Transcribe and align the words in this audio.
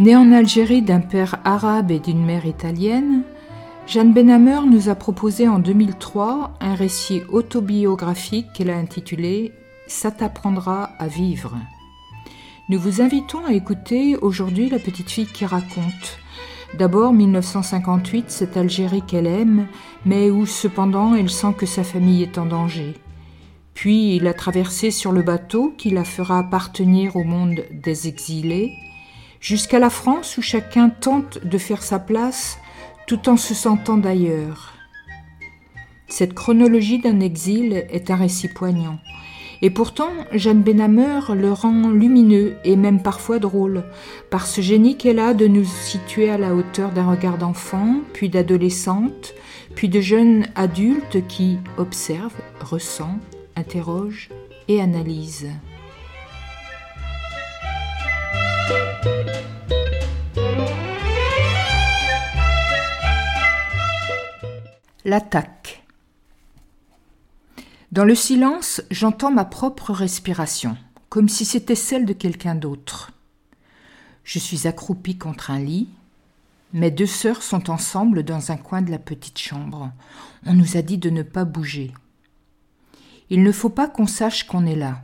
Née 0.00 0.16
en 0.16 0.32
Algérie 0.32 0.80
d'un 0.80 1.00
père 1.00 1.40
arabe 1.44 1.90
et 1.90 1.98
d'une 1.98 2.24
mère 2.24 2.46
italienne, 2.46 3.20
Jeanne 3.86 4.14
Benhammer 4.14 4.60
nous 4.66 4.88
a 4.88 4.94
proposé 4.94 5.46
en 5.46 5.58
2003 5.58 6.54
un 6.58 6.74
récit 6.74 7.20
autobiographique 7.28 8.46
qu'elle 8.54 8.70
a 8.70 8.78
intitulé 8.78 9.52
Ça 9.86 10.10
t'apprendra 10.10 10.84
à 10.98 11.06
vivre. 11.06 11.54
Nous 12.70 12.78
vous 12.78 13.02
invitons 13.02 13.44
à 13.44 13.52
écouter 13.52 14.16
aujourd'hui 14.16 14.70
la 14.70 14.78
petite 14.78 15.10
fille 15.10 15.26
qui 15.26 15.44
raconte. 15.44 16.18
D'abord 16.78 17.12
1958, 17.12 18.30
cette 18.30 18.56
Algérie 18.56 19.02
qu'elle 19.02 19.26
aime, 19.26 19.66
mais 20.06 20.30
où 20.30 20.46
cependant 20.46 21.14
elle 21.14 21.28
sent 21.28 21.52
que 21.58 21.66
sa 21.66 21.84
famille 21.84 22.22
est 22.22 22.38
en 22.38 22.46
danger. 22.46 22.94
Puis 23.74 24.18
la 24.18 24.32
traversée 24.32 24.92
sur 24.92 25.12
le 25.12 25.20
bateau 25.20 25.74
qui 25.76 25.90
la 25.90 26.04
fera 26.04 26.38
appartenir 26.38 27.16
au 27.16 27.22
monde 27.22 27.60
des 27.70 28.08
exilés, 28.08 28.72
jusqu'à 29.40 29.78
la 29.78 29.90
France 29.90 30.36
où 30.36 30.42
chacun 30.42 30.90
tente 30.90 31.44
de 31.44 31.58
faire 31.58 31.82
sa 31.82 31.98
place 31.98 32.58
tout 33.06 33.28
en 33.28 33.36
se 33.36 33.54
sentant 33.54 33.96
d'ailleurs. 33.96 34.74
Cette 36.06 36.34
chronologie 36.34 37.00
d'un 37.00 37.20
exil 37.20 37.86
est 37.90 38.10
un 38.10 38.16
récit 38.16 38.48
poignant. 38.48 38.98
Et 39.62 39.70
pourtant, 39.70 40.10
Jeanne 40.32 40.62
Benhammer 40.62 41.20
le 41.34 41.52
rend 41.52 41.90
lumineux 41.90 42.56
et 42.64 42.76
même 42.76 43.02
parfois 43.02 43.38
drôle, 43.38 43.84
par 44.30 44.46
ce 44.46 44.60
génie 44.60 44.96
qu'elle 44.96 45.18
a 45.18 45.34
de 45.34 45.46
nous 45.46 45.64
situer 45.64 46.30
à 46.30 46.38
la 46.38 46.54
hauteur 46.54 46.92
d'un 46.92 47.08
regard 47.08 47.36
d'enfant, 47.36 47.96
puis 48.12 48.30
d'adolescente, 48.30 49.34
puis 49.74 49.88
de 49.88 50.00
jeune 50.00 50.46
adulte 50.54 51.26
qui 51.28 51.58
observe, 51.76 52.34
ressent, 52.60 53.18
interroge 53.54 54.30
et 54.68 54.80
analyse. 54.80 55.46
L'attaque. 65.06 65.82
Dans 67.90 68.04
le 68.04 68.14
silence, 68.14 68.82
j'entends 68.90 69.30
ma 69.30 69.46
propre 69.46 69.92
respiration, 69.92 70.76
comme 71.08 71.30
si 71.30 71.46
c'était 71.46 71.74
celle 71.74 72.04
de 72.04 72.12
quelqu'un 72.12 72.54
d'autre. 72.54 73.10
Je 74.24 74.38
suis 74.38 74.66
accroupie 74.66 75.16
contre 75.16 75.50
un 75.50 75.58
lit. 75.58 75.88
Mes 76.74 76.90
deux 76.90 77.06
sœurs 77.06 77.42
sont 77.42 77.70
ensemble 77.70 78.24
dans 78.24 78.52
un 78.52 78.58
coin 78.58 78.82
de 78.82 78.90
la 78.90 78.98
petite 78.98 79.38
chambre. 79.38 79.90
On 80.44 80.52
nous 80.52 80.76
a 80.76 80.82
dit 80.82 80.98
de 80.98 81.08
ne 81.08 81.22
pas 81.22 81.46
bouger. 81.46 81.94
Il 83.30 83.42
ne 83.42 83.52
faut 83.52 83.70
pas 83.70 83.88
qu'on 83.88 84.06
sache 84.06 84.46
qu'on 84.46 84.66
est 84.66 84.76
là. 84.76 85.00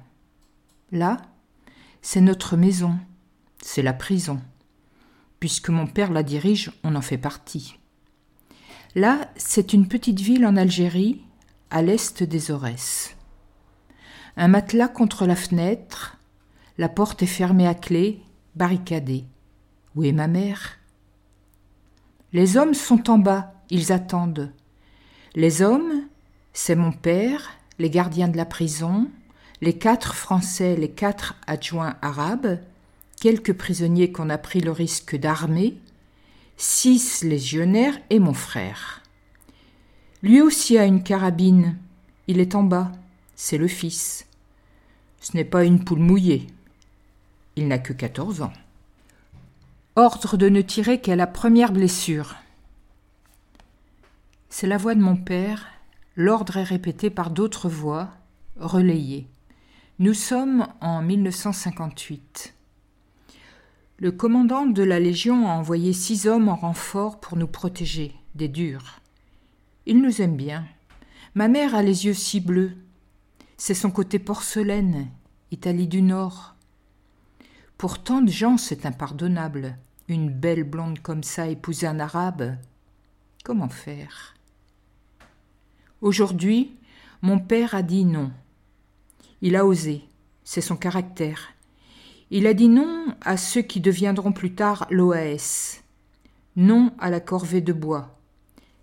Là, 0.93 1.23
c'est 2.03 2.21
notre 2.21 2.59
maison, 2.59 2.99
c'est 3.63 3.83
la 3.83 3.95
prison. 3.95 4.43
Puisque 5.41 5.71
mon 5.71 5.87
père 5.87 6.13
la 6.13 6.23
dirige, 6.23 6.71
on 6.85 6.97
en 6.97 7.03
fait 7.03 7.17
partie. 7.17 7.79
Là, 8.97 9.31
c'est 9.37 9.75
une 9.75 9.89
petite 9.89 10.21
ville 10.21 10.47
en 10.47 10.57
Algérie, 10.57 11.21
à 11.69 11.83
l'est 11.83 12.23
des 12.23 12.51
Aurès. 12.51 13.15
Un 14.39 14.49
matelas 14.49 14.89
contre 14.89 15.27
la 15.27 15.37
fenêtre, 15.37 16.17
la 16.79 16.89
porte 16.89 17.23
est 17.23 17.27
fermée 17.27 17.69
à 17.69 17.75
clé, 17.75 18.23
barricadée. 18.55 19.27
Où 19.97 20.05
est 20.05 20.13
ma 20.13 20.29
mère? 20.29 20.79
Les 22.33 22.57
hommes 22.57 22.73
sont 22.73 23.11
en 23.11 23.19
bas, 23.19 23.53
ils 23.69 23.93
attendent. 23.93 24.51
Les 25.35 25.61
hommes, 25.61 26.07
c'est 26.55 26.75
mon 26.75 26.93
père, 26.93 27.51
les 27.79 27.91
gardiens 27.91 28.29
de 28.29 28.39
la 28.39 28.47
prison, 28.47 29.11
les 29.61 29.77
quatre 29.77 30.15
Français, 30.15 30.75
les 30.75 30.91
quatre 30.91 31.35
adjoints 31.47 31.99
arabes, 32.01 32.61
quelques 33.21 33.53
prisonniers 33.53 34.11
qu'on 34.11 34.31
a 34.31 34.39
pris 34.39 34.61
le 34.61 34.73
risque 34.73 35.17
d'armer, 35.17 35.77
six 36.57 37.23
légionnaires 37.23 37.99
et 38.11 38.19
mon 38.19 38.35
frère. 38.35 39.03
Lui 40.23 40.41
aussi 40.41 40.79
a 40.79 40.85
une 40.85 41.03
carabine. 41.03 41.79
Il 42.27 42.41
est 42.41 42.55
en 42.55 42.63
bas. 42.63 42.93
C'est 43.35 43.59
le 43.59 43.69
fils. 43.69 44.27
Ce 45.21 45.37
n'est 45.37 45.45
pas 45.45 45.65
une 45.65 45.85
poule 45.85 46.01
mouillée. 46.01 46.47
Il 47.57 47.69
n'a 47.69 47.79
que 47.79 47.93
quatorze 47.93 48.43
ans. 48.43 48.53
Ordre 49.95 50.37
de 50.37 50.49
ne 50.49 50.63
tirer 50.63 51.01
qu'à 51.01 51.17
la 51.17 51.27
première 51.27 51.73
blessure. 51.73 52.37
C'est 54.49 54.67
la 54.67 54.79
voix 54.79 54.95
de 54.95 55.01
mon 55.01 55.17
père. 55.17 55.67
L'ordre 56.17 56.57
est 56.57 56.65
répété 56.65 57.11
par 57.11 57.31
d'autres 57.31 57.69
voix, 57.69 58.11
relayées. 58.59 59.27
Nous 59.99 60.15
sommes 60.15 60.67
en 60.81 61.03
1958. 61.03 62.56
Le 63.99 64.13
commandant 64.13 64.67
de 64.67 64.83
la 64.83 65.01
Légion 65.01 65.49
a 65.49 65.53
envoyé 65.53 65.95
six 65.95 66.27
hommes 66.27 66.51
en 66.51 66.57
renfort 66.57 67.19
pour 67.19 67.39
nous 67.39 67.47
protéger 67.47 68.15
des 68.35 68.49
durs. 68.49 69.01
Il 69.87 70.03
nous 70.03 70.21
aime 70.21 70.37
bien. 70.37 70.67
Ma 71.35 71.49
mère 71.49 71.75
a 71.75 71.83
les 71.83 72.05
yeux 72.05 72.13
si 72.13 72.41
bleus. 72.41 72.77
C'est 73.57 73.73
son 73.73 73.91
côté 73.91 74.19
porcelaine, 74.19 75.09
Italie 75.51 75.89
du 75.89 76.03
Nord. 76.03 76.57
Pour 77.79 78.03
tant 78.03 78.21
de 78.21 78.31
gens, 78.31 78.59
c'est 78.59 78.85
impardonnable. 78.85 79.79
Une 80.09 80.31
belle 80.31 80.65
blonde 80.65 80.99
comme 80.99 81.23
ça 81.23 81.49
épouser 81.49 81.87
un 81.87 81.99
arabe. 81.99 82.59
Comment 83.45 83.71
faire? 83.71 84.35
Aujourd'hui, 86.03 86.77
mon 87.23 87.39
père 87.39 87.75
a 87.75 87.81
dit 87.81 88.05
non. 88.05 88.31
Il 89.41 89.57
a 89.57 89.65
osé. 89.65 90.05
C'est 90.45 90.61
son 90.61 90.77
caractère. 90.77 91.56
Il 92.31 92.47
a 92.47 92.55
dit 92.55 92.69
non 92.69 93.07
à 93.21 93.37
ceux 93.37 93.63
qui 93.63 93.81
deviendront 93.81 94.33
plus 94.33 94.53
tard 94.53 94.87
l'OAS, 94.91 95.83
non 96.57 96.93
à 96.99 97.09
la 97.09 97.21
corvée 97.21 97.61
de 97.61 97.73
bois. 97.73 98.19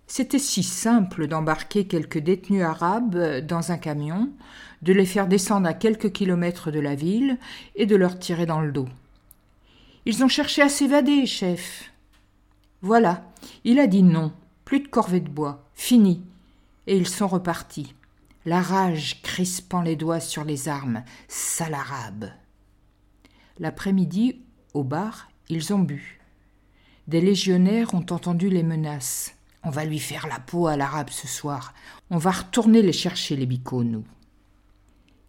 C'était 0.06 0.38
si 0.38 0.62
simple 0.62 1.26
d'embarquer 1.26 1.86
quelques 1.86 2.18
détenus 2.18 2.62
arabes 2.62 3.40
dans 3.46 3.70
un 3.70 3.78
camion, 3.78 4.30
de 4.80 4.92
les 4.92 5.06
faire 5.06 5.26
descendre 5.26 5.68
à 5.68 5.74
quelques 5.74 6.12
kilomètres 6.12 6.70
de 6.70 6.80
la 6.80 6.94
ville 6.94 7.38
et 7.74 7.86
de 7.86 7.96
leur 7.96 8.18
tirer 8.18 8.46
dans 8.46 8.60
le 8.60 8.72
dos. 8.72 8.88
Ils 10.06 10.22
ont 10.22 10.28
cherché 10.28 10.62
à 10.62 10.68
s'évader, 10.68 11.26
chef. 11.26 11.90
Voilà, 12.82 13.30
il 13.64 13.78
a 13.78 13.86
dit 13.86 14.02
non, 14.02 14.32
plus 14.64 14.80
de 14.80 14.88
corvée 14.88 15.20
de 15.20 15.30
bois, 15.30 15.64
fini. 15.74 16.22
Et 16.86 16.96
ils 16.96 17.08
sont 17.08 17.28
repartis, 17.28 17.94
la 18.44 18.60
rage 18.60 19.22
crispant 19.22 19.80
les 19.80 19.96
doigts 19.96 20.20
sur 20.20 20.44
les 20.44 20.68
armes, 20.68 21.02
sale 21.28 21.74
arabe. 21.74 22.30
L'après-midi, 23.58 24.40
au 24.72 24.82
bar, 24.82 25.28
ils 25.48 25.72
ont 25.72 25.78
bu. 25.78 26.20
Des 27.06 27.20
légionnaires 27.20 27.94
ont 27.94 28.06
entendu 28.10 28.48
les 28.48 28.62
menaces. 28.62 29.36
On 29.62 29.70
va 29.70 29.84
lui 29.84 29.98
faire 29.98 30.26
la 30.26 30.40
peau 30.40 30.66
à 30.66 30.76
l'arabe 30.76 31.10
ce 31.10 31.28
soir. 31.28 31.72
On 32.10 32.18
va 32.18 32.32
retourner 32.32 32.82
les 32.82 32.92
chercher, 32.92 33.36
les 33.36 33.46
bicots, 33.46 33.84
nous. 33.84 34.04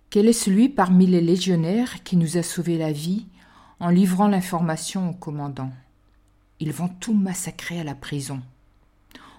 Quel 0.10 0.28
est 0.28 0.34
celui 0.34 0.70
parmi 0.70 1.06
les 1.06 1.22
légionnaires 1.22 2.04
qui 2.04 2.18
nous 2.18 2.38
a 2.38 2.44
sauvé 2.44 2.78
la 2.78 2.92
vie 2.92 3.28
en 3.80 3.90
livrant 3.90 4.28
l'information 4.28 5.10
au 5.10 5.14
commandant? 5.14 5.72
Ils 6.60 6.72
vont 6.72 6.88
tout 6.88 7.14
massacrer 7.14 7.80
à 7.80 7.84
la 7.84 7.96
prison. 7.96 8.42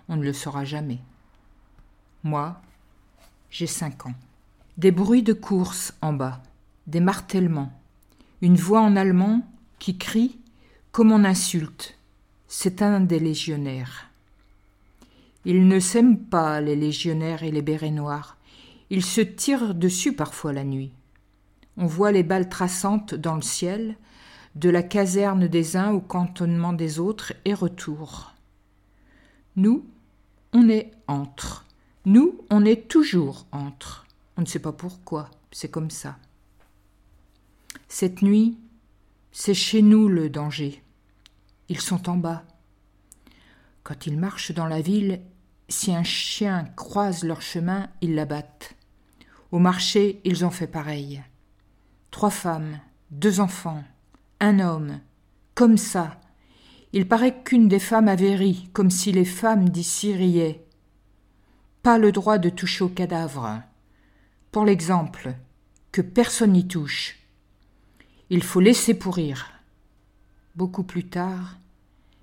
On 0.09 0.17
ne 0.17 0.23
le 0.23 0.33
saura 0.33 0.65
jamais. 0.65 0.99
Moi, 2.23 2.61
j'ai 3.51 3.67
cinq 3.67 4.07
ans. 4.07 4.15
Des 4.77 4.91
bruits 4.91 5.23
de 5.23 5.33
course 5.33 5.95
en 6.03 6.13
bas, 6.13 6.43
des 6.87 7.01
martèlements, 7.01 7.73
une 8.43 8.57
voix 8.57 8.81
en 8.81 8.97
allemand 8.97 9.43
qui 9.79 9.97
crie 9.99 10.39
comme 10.93 11.13
on 11.13 11.25
insulte. 11.25 11.97
C'est 12.49 12.83
un 12.83 13.01
des 13.01 13.19
légionnaires. 13.19 14.11
Ils 15.45 15.69
ne 15.69 15.79
s'aiment 15.79 16.19
pas, 16.19 16.61
les 16.61 16.77
légionnaires 16.77 17.43
et 17.43 17.51
les 17.51 17.63
bérets 17.63 17.91
noirs. 17.91 18.37
Ils 18.91 19.05
se 19.05 19.21
tirent 19.21 19.75
dessus 19.75 20.13
parfois 20.13 20.53
la 20.53 20.65
nuit. 20.65 20.93
On 21.77 21.87
voit 21.87 22.13
les 22.13 22.23
balles 22.23 22.49
traçantes 22.49 23.15
dans 23.15 23.35
le 23.35 23.43
ciel, 23.43 23.97
de 24.55 24.71
la 24.71 24.83
caserne 24.83 25.49
des 25.49 25.77
uns 25.77 25.93
au 25.93 26.01
cantonnement 26.01 26.73
des 26.73 26.99
autres 26.99 27.35
et 27.45 27.53
retour. 27.53 28.33
Nous, 29.57 29.85
on 30.53 30.69
est 30.69 30.91
entre. 31.07 31.67
Nous, 32.07 32.39
on 32.51 32.65
est 32.65 32.89
toujours 32.89 33.47
entre. 33.53 34.07
On 34.37 34.41
ne 34.41 34.47
sait 34.47 34.59
pas 34.59 34.73
pourquoi, 34.73 35.31
c'est 35.53 35.71
comme 35.71 35.91
ça. 35.91 36.17
Cette 37.89 38.23
nuit, 38.23 38.59
c'est 39.33 39.55
chez 39.55 39.83
nous 39.83 40.09
le 40.09 40.29
danger. 40.29 40.83
Ils 41.69 41.81
sont 41.81 42.09
en 42.09 42.17
bas. 42.17 42.45
Quand 43.83 44.07
ils 44.07 44.19
marchent 44.19 44.53
dans 44.53 44.67
la 44.67 44.81
ville, 44.81 45.21
si 45.69 45.95
un 45.95 46.03
chien 46.03 46.65
croise 46.77 47.25
leur 47.25 47.43
chemin, 47.43 47.89
ils 48.01 48.15
l'abattent. 48.15 48.75
Au 49.53 49.59
marché, 49.59 50.21
ils 50.25 50.45
ont 50.45 50.51
fait 50.51 50.67
pareil. 50.67 51.23
Trois 52.11 52.31
femmes, 52.31 52.81
deux 53.11 53.41
enfants, 53.41 53.85
un 54.41 54.59
homme, 54.59 55.01
comme 55.55 55.77
ça. 55.77 56.21
Il 56.93 57.07
paraît 57.07 57.43
qu'une 57.43 57.69
des 57.69 57.79
femmes 57.79 58.09
avait 58.09 58.35
ri, 58.35 58.69
comme 58.73 58.91
si 58.91 59.13
les 59.13 59.25
femmes 59.25 59.69
d'ici 59.69 60.15
riaient. 60.15 60.65
Pas 61.83 61.99
le 61.99 62.11
droit 62.11 62.39
de 62.39 62.49
toucher 62.49 62.85
au 62.85 62.89
cadavre. 62.89 63.63
Pour 64.51 64.65
l'exemple, 64.65 65.35
que 65.93 66.01
personne 66.01 66.53
n'y 66.53 66.67
touche. 66.67 67.26
Il 68.29 68.43
faut 68.43 68.61
laisser 68.61 68.95
pourrir. 68.95 69.53
Beaucoup 70.57 70.83
plus 70.83 71.07
tard, 71.07 71.59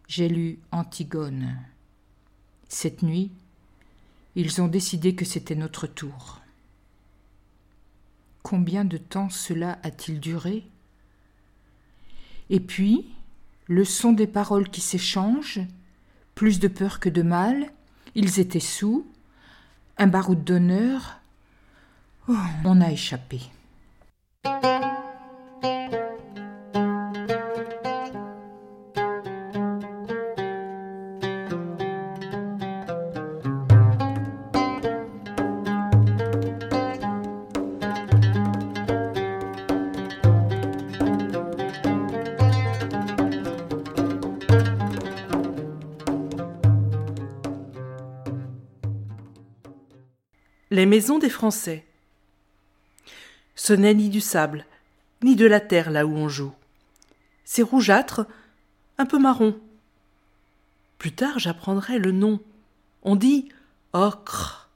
j'ai 0.08 0.28
lu 0.28 0.60
Antigone. 0.72 1.58
Cette 2.68 3.04
nuit, 3.04 3.32
ils 4.36 4.62
ont 4.62 4.68
décidé 4.68 5.16
que 5.16 5.24
c'était 5.24 5.56
notre 5.56 5.88
tour. 5.88 6.42
Combien 8.42 8.84
de 8.84 8.98
temps 8.98 9.30
cela 9.30 9.80
a-t-il 9.84 10.20
duré? 10.20 10.66
Et 12.50 12.60
puis, 12.60 13.08
le 13.68 13.86
son 13.86 14.12
des 14.12 14.28
paroles 14.28 14.70
qui 14.70 14.82
s'échangent, 14.82 15.62
plus 16.36 16.60
de 16.60 16.68
peur 16.68 17.00
que 17.00 17.10
de 17.10 17.22
mal, 17.22 17.72
ils 18.16 18.42
étaient 18.42 18.60
sous, 18.60 19.08
un 19.98 20.08
baroud 20.08 20.44
d'honneur. 20.44 21.20
Oh, 22.28 22.36
on 22.66 22.82
a 22.82 22.92
échappé. 22.92 23.40
Les 50.94 51.00
maisons 51.00 51.18
des 51.18 51.32
Français. 51.32 51.88
Ce 53.56 53.74
n'est 53.74 53.96
ni 53.96 54.10
du 54.10 54.22
sable, 54.22 54.64
ni 55.24 55.36
de 55.36 55.48
la 55.48 55.60
terre 55.60 55.90
là 55.90 56.06
où 56.06 56.16
on 56.16 56.30
joue. 56.30 56.54
C'est 57.46 57.64
rougeâtre, 57.64 58.28
un 59.00 59.08
peu 59.08 59.18
marron. 59.18 59.60
Plus 61.00 61.12
tard, 61.12 61.40
j'apprendrai 61.40 61.98
le 61.98 62.12
nom. 62.12 62.40
On 63.02 63.16
dit 63.16 63.50
ocre. 63.94 64.70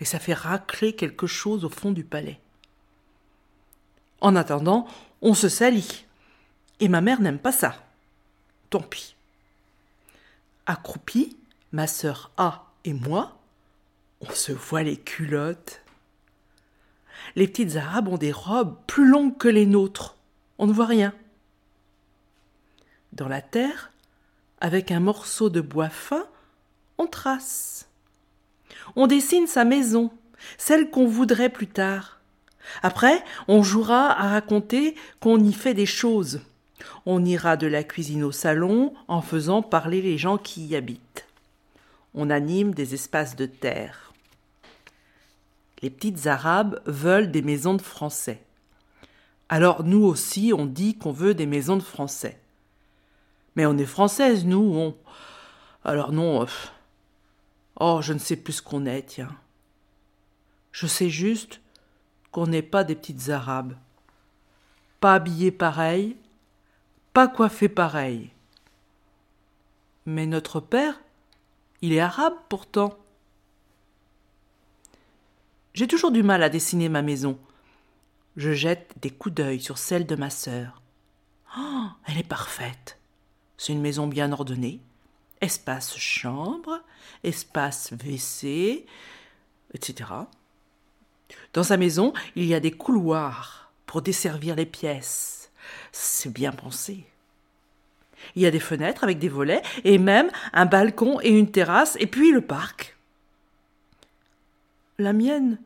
Et 0.00 0.04
ça 0.04 0.18
fait 0.18 0.34
racler 0.34 0.92
quelque 0.92 1.26
chose 1.26 1.64
au 1.64 1.70
fond 1.70 1.92
du 1.92 2.04
palais. 2.04 2.38
En 4.20 4.36
attendant, 4.36 4.86
on 5.22 5.32
se 5.32 5.48
salit. 5.48 6.04
Et 6.78 6.88
ma 6.88 7.00
mère 7.00 7.22
n'aime 7.22 7.38
pas 7.38 7.52
ça. 7.52 7.86
Tant 8.68 8.82
pis. 8.82 9.16
Accroupie, 10.66 11.38
ma 11.72 11.86
sœur 11.86 12.32
A 12.36 12.66
et 12.84 12.92
moi, 12.92 13.39
on 14.20 14.30
se 14.32 14.52
voit 14.52 14.82
les 14.82 14.96
culottes. 14.96 15.80
Les 17.36 17.46
petites 17.46 17.76
arabes 17.76 18.08
ont 18.08 18.18
des 18.18 18.32
robes 18.32 18.76
plus 18.86 19.08
longues 19.08 19.36
que 19.36 19.48
les 19.48 19.66
nôtres. 19.66 20.16
On 20.58 20.66
ne 20.66 20.72
voit 20.72 20.86
rien. 20.86 21.14
Dans 23.12 23.28
la 23.28 23.40
terre, 23.40 23.92
avec 24.60 24.90
un 24.90 25.00
morceau 25.00 25.48
de 25.48 25.60
bois 25.60 25.88
fin, 25.88 26.26
on 26.98 27.06
trace. 27.06 27.88
On 28.94 29.06
dessine 29.06 29.46
sa 29.46 29.64
maison, 29.64 30.10
celle 30.58 30.90
qu'on 30.90 31.06
voudrait 31.06 31.48
plus 31.48 31.66
tard. 31.66 32.20
Après, 32.82 33.24
on 33.48 33.62
jouera 33.62 34.12
à 34.12 34.28
raconter 34.28 34.94
qu'on 35.20 35.42
y 35.42 35.52
fait 35.52 35.74
des 35.74 35.86
choses. 35.86 36.42
On 37.06 37.24
ira 37.24 37.56
de 37.56 37.66
la 37.66 37.84
cuisine 37.84 38.22
au 38.22 38.32
salon 38.32 38.94
en 39.08 39.22
faisant 39.22 39.62
parler 39.62 40.02
les 40.02 40.18
gens 40.18 40.38
qui 40.38 40.66
y 40.66 40.76
habitent. 40.76 41.26
On 42.14 42.30
anime 42.30 42.74
des 42.74 42.94
espaces 42.94 43.36
de 43.36 43.46
terre 43.46 44.09
les 45.82 45.90
petites 45.90 46.26
arabes 46.26 46.80
veulent 46.86 47.30
des 47.30 47.42
maisons 47.42 47.74
de 47.74 47.82
français. 47.82 48.42
Alors 49.48 49.82
nous 49.82 50.04
aussi, 50.04 50.52
on 50.56 50.66
dit 50.66 50.96
qu'on 50.96 51.12
veut 51.12 51.34
des 51.34 51.46
maisons 51.46 51.76
de 51.76 51.82
français. 51.82 52.38
Mais 53.56 53.66
on 53.66 53.76
est 53.78 53.86
françaises, 53.86 54.44
nous, 54.44 54.72
on. 54.74 54.96
Alors 55.84 56.12
non. 56.12 56.42
Euh, 56.42 56.46
oh, 57.80 58.00
je 58.02 58.12
ne 58.12 58.18
sais 58.18 58.36
plus 58.36 58.54
ce 58.54 58.62
qu'on 58.62 58.86
est, 58.86 59.02
tiens. 59.02 59.34
Je 60.72 60.86
sais 60.86 61.10
juste 61.10 61.60
qu'on 62.30 62.46
n'est 62.46 62.62
pas 62.62 62.84
des 62.84 62.94
petites 62.94 63.28
arabes. 63.28 63.74
Pas 65.00 65.14
habillées 65.14 65.50
pareil, 65.50 66.16
pas 67.12 67.26
coiffées 67.26 67.68
pareil. 67.68 68.30
Mais 70.06 70.26
notre 70.26 70.60
père, 70.60 71.00
il 71.82 71.92
est 71.92 72.00
arabe 72.00 72.34
pourtant. 72.48 72.96
J'ai 75.72 75.86
toujours 75.86 76.10
du 76.10 76.22
mal 76.22 76.42
à 76.42 76.48
dessiner 76.48 76.88
ma 76.88 77.02
maison. 77.02 77.38
Je 78.36 78.52
jette 78.52 78.92
des 79.00 79.10
coups 79.10 79.34
d'œil 79.34 79.60
sur 79.60 79.78
celle 79.78 80.06
de 80.06 80.16
ma 80.16 80.30
sœur. 80.30 80.82
Oh, 81.58 81.86
elle 82.06 82.18
est 82.18 82.26
parfaite. 82.26 82.98
C'est 83.56 83.72
une 83.72 83.80
maison 83.80 84.06
bien 84.06 84.32
ordonnée. 84.32 84.80
Espace 85.40 85.96
chambre, 85.96 86.82
espace 87.22 87.92
WC, 87.92 88.84
etc. 89.74 90.10
Dans 91.52 91.62
sa 91.62 91.76
maison, 91.76 92.12
il 92.36 92.44
y 92.44 92.54
a 92.54 92.60
des 92.60 92.72
couloirs 92.72 93.72
pour 93.86 94.02
desservir 94.02 94.56
les 94.56 94.66
pièces. 94.66 95.50
C'est 95.92 96.32
bien 96.32 96.52
pensé. 96.52 97.06
Il 98.34 98.42
y 98.42 98.46
a 98.46 98.50
des 98.50 98.60
fenêtres 98.60 99.04
avec 99.04 99.18
des 99.18 99.28
volets 99.28 99.62
et 99.84 99.98
même 99.98 100.30
un 100.52 100.66
balcon 100.66 101.20
et 101.22 101.30
une 101.30 101.50
terrasse 101.50 101.96
et 102.00 102.06
puis 102.06 102.32
le 102.32 102.40
parc. 102.40 102.96
La 105.00 105.14
mienne 105.14 105.58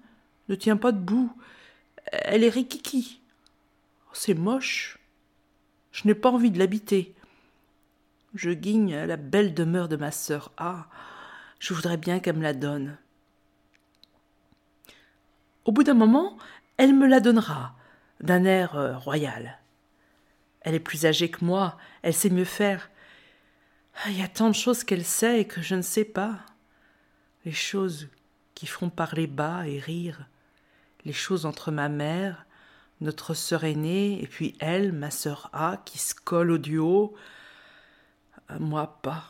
ne 0.48 0.54
tient 0.54 0.76
pas 0.76 0.92
debout. 0.92 1.36
Elle 2.12 2.44
est 2.44 2.48
rikiki. 2.48 3.20
C'est 4.12 4.34
moche. 4.34 5.00
Je 5.90 6.06
n'ai 6.06 6.14
pas 6.14 6.30
envie 6.30 6.52
de 6.52 6.58
l'habiter. 6.60 7.16
Je 8.36 8.50
guigne 8.50 8.94
la 8.94 9.16
belle 9.16 9.52
demeure 9.52 9.88
de 9.88 9.96
ma 9.96 10.12
sœur. 10.12 10.52
Ah, 10.56 10.86
je 11.58 11.74
voudrais 11.74 11.96
bien 11.96 12.20
qu'elle 12.20 12.36
me 12.36 12.44
la 12.44 12.52
donne. 12.52 12.96
Au 15.64 15.72
bout 15.72 15.82
d'un 15.82 15.94
moment, 15.94 16.38
elle 16.76 16.94
me 16.94 17.08
la 17.08 17.18
donnera, 17.18 17.74
d'un 18.20 18.44
air 18.44 18.76
euh, 18.76 18.96
royal. 18.96 19.58
Elle 20.60 20.76
est 20.76 20.80
plus 20.80 21.06
âgée 21.06 21.28
que 21.28 21.44
moi, 21.44 21.76
elle 22.02 22.14
sait 22.14 22.30
mieux 22.30 22.44
faire. 22.44 22.88
Ah, 23.96 24.10
il 24.10 24.18
y 24.18 24.22
a 24.22 24.28
tant 24.28 24.48
de 24.48 24.54
choses 24.54 24.84
qu'elle 24.84 25.04
sait 25.04 25.40
et 25.40 25.44
que 25.44 25.60
je 25.60 25.74
ne 25.74 25.82
sais 25.82 26.04
pas. 26.04 26.38
Les 27.44 27.52
choses 27.52 28.08
qui 28.54 28.66
feront 28.66 28.90
parler 28.90 29.26
bas 29.26 29.66
et 29.66 29.78
rire, 29.78 30.26
les 31.04 31.12
choses 31.12 31.46
entre 31.46 31.70
ma 31.70 31.88
mère, 31.88 32.46
notre 33.00 33.34
sœur 33.34 33.64
aînée, 33.64 34.22
et 34.22 34.26
puis 34.26 34.56
elle, 34.60 34.92
ma 34.92 35.10
sœur 35.10 35.50
A, 35.52 35.82
qui 35.84 35.98
se 35.98 36.14
colle 36.14 36.50
au 36.50 36.58
duo. 36.58 37.14
Moi 38.60 38.98
pas. 39.02 39.24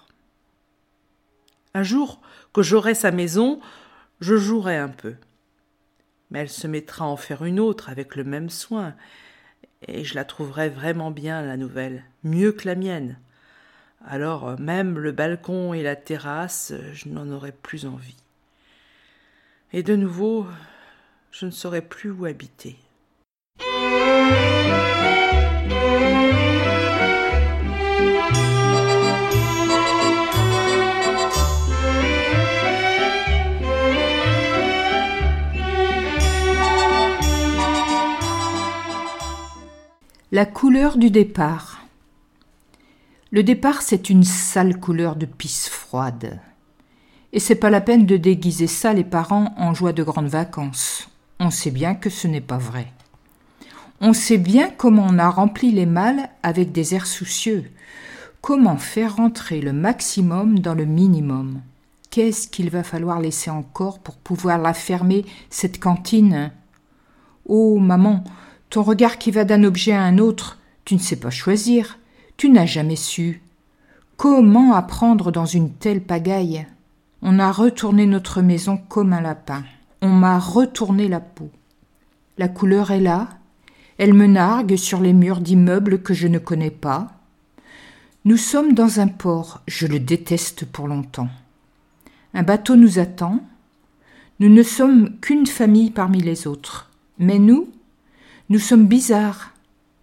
Un 1.72 1.82
jour 1.82 2.20
que 2.52 2.62
j'aurai 2.62 2.94
sa 2.94 3.10
maison, 3.10 3.60
je 4.20 4.36
jouerai 4.36 4.76
un 4.76 4.88
peu. 4.88 5.16
mais 6.30 6.40
elle 6.40 6.50
se 6.50 6.66
mettra 6.66 7.04
à 7.04 7.08
en 7.08 7.16
faire 7.16 7.44
une 7.44 7.60
autre 7.60 7.88
avec 7.88 8.16
le 8.16 8.24
même 8.24 8.50
soin, 8.50 8.94
et 9.86 10.04
je 10.04 10.14
la 10.14 10.24
trouverai 10.24 10.68
vraiment 10.68 11.10
bien, 11.10 11.42
la 11.42 11.56
nouvelle, 11.56 12.04
mieux 12.22 12.52
que 12.52 12.66
la 12.66 12.74
mienne. 12.74 13.18
Alors 14.04 14.58
même 14.58 14.98
le 14.98 15.12
balcon 15.12 15.74
et 15.74 15.82
la 15.82 15.96
terrasse, 15.96 16.72
je 16.92 17.08
n'en 17.08 17.30
aurai 17.30 17.52
plus 17.52 17.86
envie. 17.86 18.16
Et 19.76 19.82
de 19.82 19.96
nouveau, 19.96 20.46
je 21.32 21.46
ne 21.46 21.50
saurai 21.50 21.82
plus 21.82 22.08
où 22.12 22.26
habiter. 22.26 22.76
La 40.30 40.46
couleur 40.46 40.98
du 40.98 41.10
départ. 41.10 41.80
Le 43.32 43.42
départ, 43.42 43.82
c'est 43.82 44.08
une 44.08 44.22
sale 44.22 44.78
couleur 44.78 45.16
de 45.16 45.26
pisse 45.26 45.68
froide. 45.68 46.38
Et 47.34 47.40
c'est 47.40 47.56
pas 47.56 47.68
la 47.68 47.80
peine 47.80 48.06
de 48.06 48.16
déguiser 48.16 48.68
ça 48.68 48.92
les 48.92 49.02
parents 49.02 49.52
en 49.56 49.74
joie 49.74 49.92
de 49.92 50.04
grandes 50.04 50.28
vacances. 50.28 51.08
On 51.40 51.50
sait 51.50 51.72
bien 51.72 51.96
que 51.96 52.08
ce 52.08 52.28
n'est 52.28 52.40
pas 52.40 52.58
vrai. 52.58 52.86
On 54.00 54.12
sait 54.12 54.38
bien 54.38 54.70
comment 54.70 55.04
on 55.10 55.18
a 55.18 55.28
rempli 55.28 55.72
les 55.72 55.84
malles 55.84 56.28
avec 56.44 56.70
des 56.70 56.94
airs 56.94 57.08
soucieux. 57.08 57.72
Comment 58.40 58.76
faire 58.76 59.16
rentrer 59.16 59.60
le 59.60 59.72
maximum 59.72 60.60
dans 60.60 60.74
le 60.76 60.84
minimum. 60.84 61.60
Qu'est-ce 62.10 62.46
qu'il 62.46 62.70
va 62.70 62.84
falloir 62.84 63.18
laisser 63.18 63.50
encore 63.50 63.98
pour 63.98 64.14
pouvoir 64.14 64.58
la 64.58 64.72
fermer, 64.72 65.24
cette 65.50 65.80
cantine? 65.80 66.52
Oh, 67.46 67.80
maman, 67.80 68.22
ton 68.70 68.84
regard 68.84 69.18
qui 69.18 69.32
va 69.32 69.44
d'un 69.44 69.64
objet 69.64 69.92
à 69.92 70.04
un 70.04 70.18
autre, 70.18 70.60
tu 70.84 70.94
ne 70.94 71.00
sais 71.00 71.16
pas 71.16 71.30
choisir, 71.30 71.98
tu 72.36 72.48
n'as 72.48 72.66
jamais 72.66 72.94
su. 72.94 73.42
Comment 74.16 74.74
apprendre 74.74 75.32
dans 75.32 75.46
une 75.46 75.72
telle 75.72 76.00
pagaille? 76.00 76.64
On 77.26 77.38
a 77.38 77.50
retourné 77.50 78.04
notre 78.04 78.42
maison 78.42 78.76
comme 78.76 79.14
un 79.14 79.22
lapin. 79.22 79.64
On 80.02 80.10
m'a 80.10 80.38
retourné 80.38 81.08
la 81.08 81.20
peau. 81.20 81.50
La 82.36 82.48
couleur 82.48 82.90
est 82.90 83.00
là. 83.00 83.30
Elle 83.96 84.12
me 84.12 84.26
nargue 84.26 84.76
sur 84.76 85.00
les 85.00 85.14
murs 85.14 85.40
d'immeubles 85.40 86.02
que 86.02 86.12
je 86.12 86.28
ne 86.28 86.38
connais 86.38 86.70
pas. 86.70 87.12
Nous 88.26 88.36
sommes 88.36 88.74
dans 88.74 89.00
un 89.00 89.08
port, 89.08 89.62
je 89.66 89.86
le 89.86 90.00
déteste 90.00 90.66
pour 90.66 90.86
longtemps. 90.86 91.30
Un 92.34 92.42
bateau 92.42 92.76
nous 92.76 92.98
attend. 92.98 93.40
Nous 94.38 94.50
ne 94.50 94.62
sommes 94.62 95.18
qu'une 95.20 95.46
famille 95.46 95.92
parmi 95.92 96.20
les 96.20 96.46
autres. 96.46 96.90
Mais 97.18 97.38
nous, 97.38 97.70
nous 98.50 98.58
sommes 98.58 98.86
bizarres. 98.86 99.54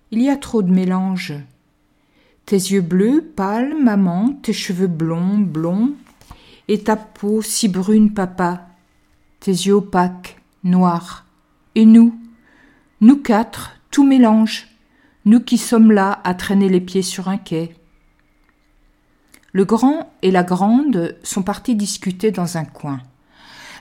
Il 0.10 0.24
y 0.24 0.30
a 0.30 0.38
trop 0.38 0.64
de 0.64 0.72
mélange. 0.72 1.36
Tes 2.48 2.56
yeux 2.56 2.82
bleus, 2.82 3.22
pâles, 3.36 3.76
maman, 3.80 4.34
tes 4.42 4.54
cheveux 4.54 4.88
blonds, 4.88 5.38
blonds, 5.38 5.94
et 6.68 6.84
ta 6.84 6.96
peau 6.96 7.42
si 7.42 7.68
brune, 7.68 8.14
papa, 8.14 8.68
tes 9.40 9.52
yeux 9.52 9.76
opaques, 9.76 10.42
noirs, 10.64 11.26
et 11.76 11.86
nous, 11.86 12.20
nous 13.02 13.18
quatre, 13.18 13.72
tout 13.90 14.06
mélange, 14.06 14.68
nous 15.26 15.40
qui 15.40 15.58
sommes 15.58 15.92
là 15.92 16.22
à 16.24 16.34
traîner 16.34 16.70
les 16.70 16.82
pieds 16.82 17.02
sur 17.02 17.30
un 17.30 17.38
quai. 17.38 17.76
Le 19.54 19.66
grand 19.66 20.14
et 20.22 20.32
la 20.32 20.44
grande 20.44 21.18
sont 21.24 21.44
partis 21.44 21.76
discuter 21.76 22.32
dans 22.32 22.58
un 22.58 22.66
coin. 22.66 23.02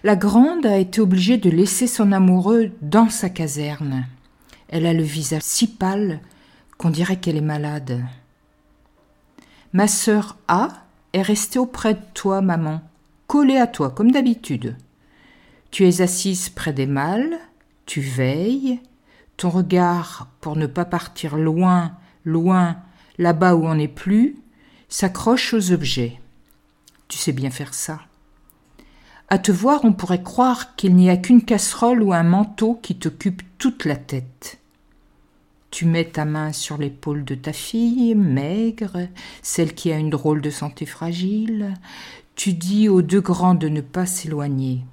La 0.03 0.17
grande 0.17 0.67
a 0.67 0.79
été 0.79 1.01
obligée 1.01 1.37
de 1.37 1.51
laisser 1.51 1.87
son 1.87 2.13
amoureux 2.13 2.73
dans 2.81 3.09
sa 3.09 3.29
caserne. 3.29 4.07
Elle 4.69 4.87
a 4.87 4.95
le 4.95 5.03
visage 5.03 5.43
si 5.43 5.67
pâle 5.67 6.21
qu'on 6.79 6.91
dirait 6.91 7.21
qu'elle 7.21 7.37
est 7.37 7.43
malade. 7.43 8.03
Ma 9.73 9.87
sœur 9.87 10.37
A 10.49 10.69
est 11.13 11.23
restée 11.23 11.59
auprès 11.59 11.95
de 11.95 12.01
toi, 12.15 12.41
maman, 12.41 12.81
collée 13.27 13.57
à 13.57 13.67
toi 13.67 13.91
comme 13.91 14.11
d'habitude. 14.11 14.77
Tu 15.71 15.87
es 15.87 16.01
assise 16.01 16.49
près 16.49 16.73
des 16.73 16.87
mâles, 16.87 17.39
tu 17.87 18.01
veilles, 18.01 18.81
ton 19.37 19.51
regard, 19.51 20.29
pour 20.41 20.57
ne 20.57 20.67
pas 20.67 20.85
partir 20.85 21.37
loin, 21.37 21.93
loin, 22.25 22.77
là-bas 23.19 23.55
où 23.55 23.67
on 23.67 23.75
n'est 23.75 23.89
plus, 23.89 24.37
s'accroche 24.89 25.55
aux 25.55 25.73
objets. 25.73 26.21
Tu 27.09 27.19
sais 27.19 27.33
bien 27.33 27.51
faire 27.51 27.75
ça. 27.75 28.01
À 29.29 29.39
te 29.39 29.53
voir, 29.53 29.85
on 29.85 29.93
pourrait 29.93 30.23
croire 30.23 30.75
qu'il 30.77 30.97
n'y 30.97 31.09
a 31.09 31.17
qu'une 31.17 31.45
casserole 31.45 32.03
ou 32.03 32.13
un 32.13 32.25
manteau 32.25 32.79
qui 32.83 32.97
t'occupe 32.97 33.43
toute 33.59 33.85
la 33.85 33.97
tête. 33.97 34.60
Tu 35.71 35.87
mets 35.87 36.05
ta 36.05 36.25
main 36.25 36.53
sur 36.53 36.79
l'épaule 36.79 37.25
de 37.25 37.35
ta 37.35 37.53
fille, 37.53 38.15
maigre, 38.15 39.09
celle 39.43 39.75
qui 39.75 39.93
a 39.93 39.99
une 39.99 40.11
drôle 40.11 40.41
de 40.41 40.51
santé 40.51 40.85
fragile. 40.85 41.75
Tu 42.35 42.53
dis 42.55 42.89
aux 42.89 43.03
deux 43.03 43.21
grands 43.21 43.55
de 43.55 43.69
ne 43.69 43.81
pas 43.81 44.07
s'éloigner. 44.07 44.85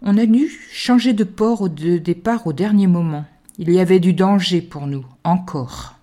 On 0.00 0.16
a 0.16 0.26
dû 0.26 0.48
changer 0.72 1.12
de 1.12 1.24
port 1.24 1.68
de 1.68 1.98
départ 1.98 2.46
au 2.46 2.52
dernier 2.52 2.86
moment. 2.86 3.24
Il 3.58 3.70
y 3.70 3.80
avait 3.80 4.00
du 4.00 4.12
danger 4.12 4.62
pour 4.62 4.86
nous, 4.86 5.04
encore. 5.24 5.96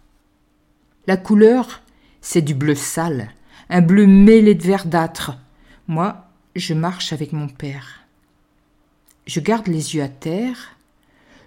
La 1.07 1.17
couleur, 1.17 1.81
c'est 2.21 2.41
du 2.41 2.53
bleu 2.53 2.75
sale, 2.75 3.29
un 3.69 3.81
bleu 3.81 4.05
mêlé 4.05 4.53
de 4.53 4.63
verdâtre. 4.63 5.37
Moi, 5.87 6.25
je 6.55 6.73
marche 6.73 7.13
avec 7.13 7.31
mon 7.31 7.47
père. 7.47 8.01
Je 9.25 9.39
garde 9.39 9.67
les 9.67 9.95
yeux 9.95 10.03
à 10.03 10.09
terre, 10.09 10.74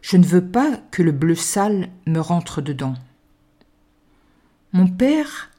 je 0.03 0.17
ne 0.17 0.25
veux 0.25 0.45
pas 0.45 0.77
que 0.91 1.03
le 1.03 1.13
bleu 1.13 1.35
sale 1.35 1.89
me 2.07 2.21
rentre 2.21 2.63
dedans. 2.63 2.95
Mon 4.73 4.87
père, 4.87 5.51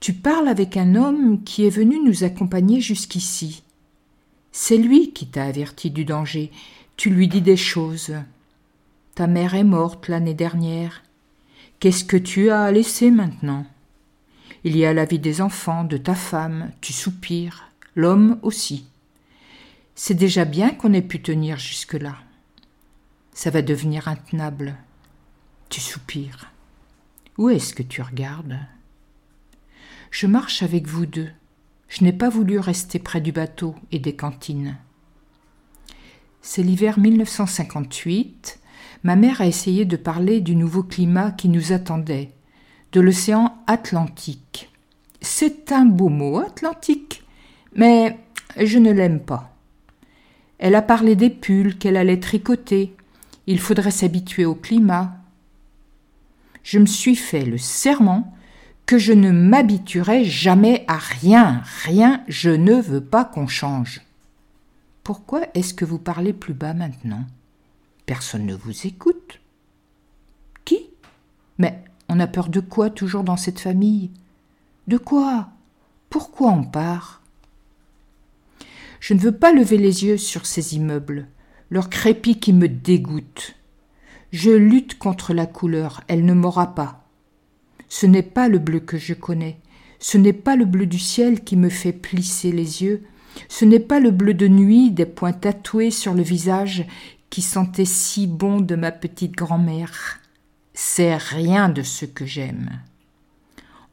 tu 0.00 0.12
parles 0.12 0.48
avec 0.48 0.76
un 0.76 0.94
homme 0.94 1.42
qui 1.44 1.66
est 1.66 1.70
venu 1.70 1.98
nous 1.98 2.24
accompagner 2.24 2.80
jusqu'ici. 2.80 3.62
C'est 4.52 4.76
lui 4.76 5.12
qui 5.12 5.26
t'a 5.26 5.44
averti 5.44 5.90
du 5.90 6.04
danger. 6.04 6.52
Tu 6.96 7.10
lui 7.10 7.26
dis 7.26 7.40
des 7.40 7.56
choses. 7.56 8.14
Ta 9.14 9.26
mère 9.26 9.54
est 9.54 9.64
morte 9.64 10.08
l'année 10.08 10.34
dernière. 10.34 11.02
Qu'est-ce 11.80 12.04
que 12.04 12.16
tu 12.16 12.50
as 12.50 12.62
à 12.62 12.70
laisser 12.70 13.10
maintenant? 13.10 13.66
Il 14.62 14.76
y 14.76 14.86
a 14.86 14.92
la 14.92 15.04
vie 15.04 15.18
des 15.18 15.40
enfants, 15.40 15.84
de 15.84 15.96
ta 15.96 16.14
femme, 16.14 16.70
tu 16.80 16.92
soupires, 16.92 17.70
l'homme 17.94 18.38
aussi. 18.42 18.86
C'est 19.94 20.14
déjà 20.14 20.44
bien 20.44 20.70
qu'on 20.70 20.92
ait 20.92 21.02
pu 21.02 21.20
tenir 21.20 21.58
jusque-là 21.58 22.16
ça 23.34 23.50
va 23.50 23.62
devenir 23.62 24.08
intenable. 24.08 24.76
Tu 25.68 25.80
soupires. 25.80 26.52
Où 27.36 27.50
est-ce 27.50 27.74
que 27.74 27.82
tu 27.82 28.00
regardes? 28.00 28.60
Je 30.12 30.28
marche 30.28 30.62
avec 30.62 30.86
vous 30.86 31.04
deux. 31.04 31.30
Je 31.88 32.04
n'ai 32.04 32.12
pas 32.12 32.28
voulu 32.28 32.60
rester 32.60 33.00
près 33.00 33.20
du 33.20 33.32
bateau 33.32 33.74
et 33.90 33.98
des 33.98 34.14
cantines. 34.14 34.76
C'est 36.40 36.62
l'hiver 36.62 36.98
1958. 36.98 38.60
Ma 39.02 39.16
mère 39.16 39.40
a 39.40 39.46
essayé 39.46 39.84
de 39.84 39.96
parler 39.96 40.40
du 40.40 40.54
nouveau 40.54 40.84
climat 40.84 41.32
qui 41.32 41.48
nous 41.48 41.72
attendait, 41.72 42.30
de 42.92 43.00
l'océan 43.00 43.58
Atlantique. 43.66 44.70
C'est 45.20 45.72
un 45.72 45.84
beau 45.84 46.08
mot, 46.08 46.38
Atlantique, 46.38 47.24
mais 47.74 48.18
je 48.56 48.78
ne 48.78 48.92
l'aime 48.92 49.20
pas. 49.20 49.56
Elle 50.58 50.76
a 50.76 50.82
parlé 50.82 51.16
des 51.16 51.30
pulls 51.30 51.76
qu'elle 51.76 51.96
allait 51.96 52.20
tricoter, 52.20 52.94
il 53.46 53.60
faudrait 53.60 53.90
s'habituer 53.90 54.44
au 54.44 54.54
climat. 54.54 55.16
Je 56.62 56.78
me 56.78 56.86
suis 56.86 57.16
fait 57.16 57.44
le 57.44 57.58
serment 57.58 58.34
que 58.86 58.98
je 58.98 59.12
ne 59.12 59.30
m'habituerai 59.30 60.24
jamais 60.24 60.84
à 60.88 60.98
rien, 60.98 61.62
rien, 61.84 62.22
je 62.28 62.50
ne 62.50 62.74
veux 62.74 63.02
pas 63.02 63.24
qu'on 63.24 63.46
change. 63.46 64.02
Pourquoi 65.02 65.42
est-ce 65.54 65.74
que 65.74 65.84
vous 65.84 65.98
parlez 65.98 66.32
plus 66.32 66.54
bas 66.54 66.74
maintenant? 66.74 67.24
Personne 68.06 68.46
ne 68.46 68.54
vous 68.54 68.86
écoute. 68.86 69.40
Qui? 70.64 70.90
Mais 71.58 71.82
on 72.08 72.20
a 72.20 72.26
peur 72.26 72.48
de 72.48 72.60
quoi 72.60 72.90
toujours 72.90 73.24
dans 73.24 73.36
cette 73.36 73.60
famille? 73.60 74.10
De 74.86 74.98
quoi? 74.98 75.48
Pourquoi 76.10 76.50
on 76.50 76.64
part? 76.64 77.22
Je 79.00 79.14
ne 79.14 79.20
veux 79.20 79.36
pas 79.36 79.52
lever 79.52 79.76
les 79.76 80.04
yeux 80.04 80.16
sur 80.16 80.46
ces 80.46 80.76
immeubles 80.76 81.26
leur 81.74 81.90
crépi 81.90 82.38
qui 82.38 82.52
me 82.52 82.68
dégoûte. 82.68 83.56
Je 84.30 84.52
lutte 84.52 84.96
contre 84.96 85.34
la 85.34 85.44
couleur, 85.44 86.02
elle 86.06 86.24
ne 86.24 86.32
m'aura 86.32 86.72
pas. 86.76 87.04
Ce 87.88 88.06
n'est 88.06 88.22
pas 88.22 88.46
le 88.46 88.60
bleu 88.60 88.78
que 88.78 88.96
je 88.96 89.12
connais, 89.12 89.58
ce 89.98 90.16
n'est 90.16 90.32
pas 90.32 90.54
le 90.54 90.66
bleu 90.66 90.86
du 90.86 91.00
ciel 91.00 91.42
qui 91.42 91.56
me 91.56 91.68
fait 91.68 91.92
plisser 91.92 92.52
les 92.52 92.84
yeux, 92.84 93.02
ce 93.48 93.64
n'est 93.64 93.80
pas 93.80 93.98
le 93.98 94.12
bleu 94.12 94.34
de 94.34 94.46
nuit 94.46 94.92
des 94.92 95.04
points 95.04 95.32
tatoués 95.32 95.90
sur 95.90 96.14
le 96.14 96.22
visage 96.22 96.86
qui 97.28 97.42
sentait 97.42 97.84
si 97.84 98.28
bon 98.28 98.60
de 98.60 98.76
ma 98.76 98.92
petite 98.92 99.32
grand-mère. 99.32 100.20
C'est 100.74 101.16
rien 101.16 101.68
de 101.68 101.82
ce 101.82 102.04
que 102.04 102.24
j'aime. 102.24 102.70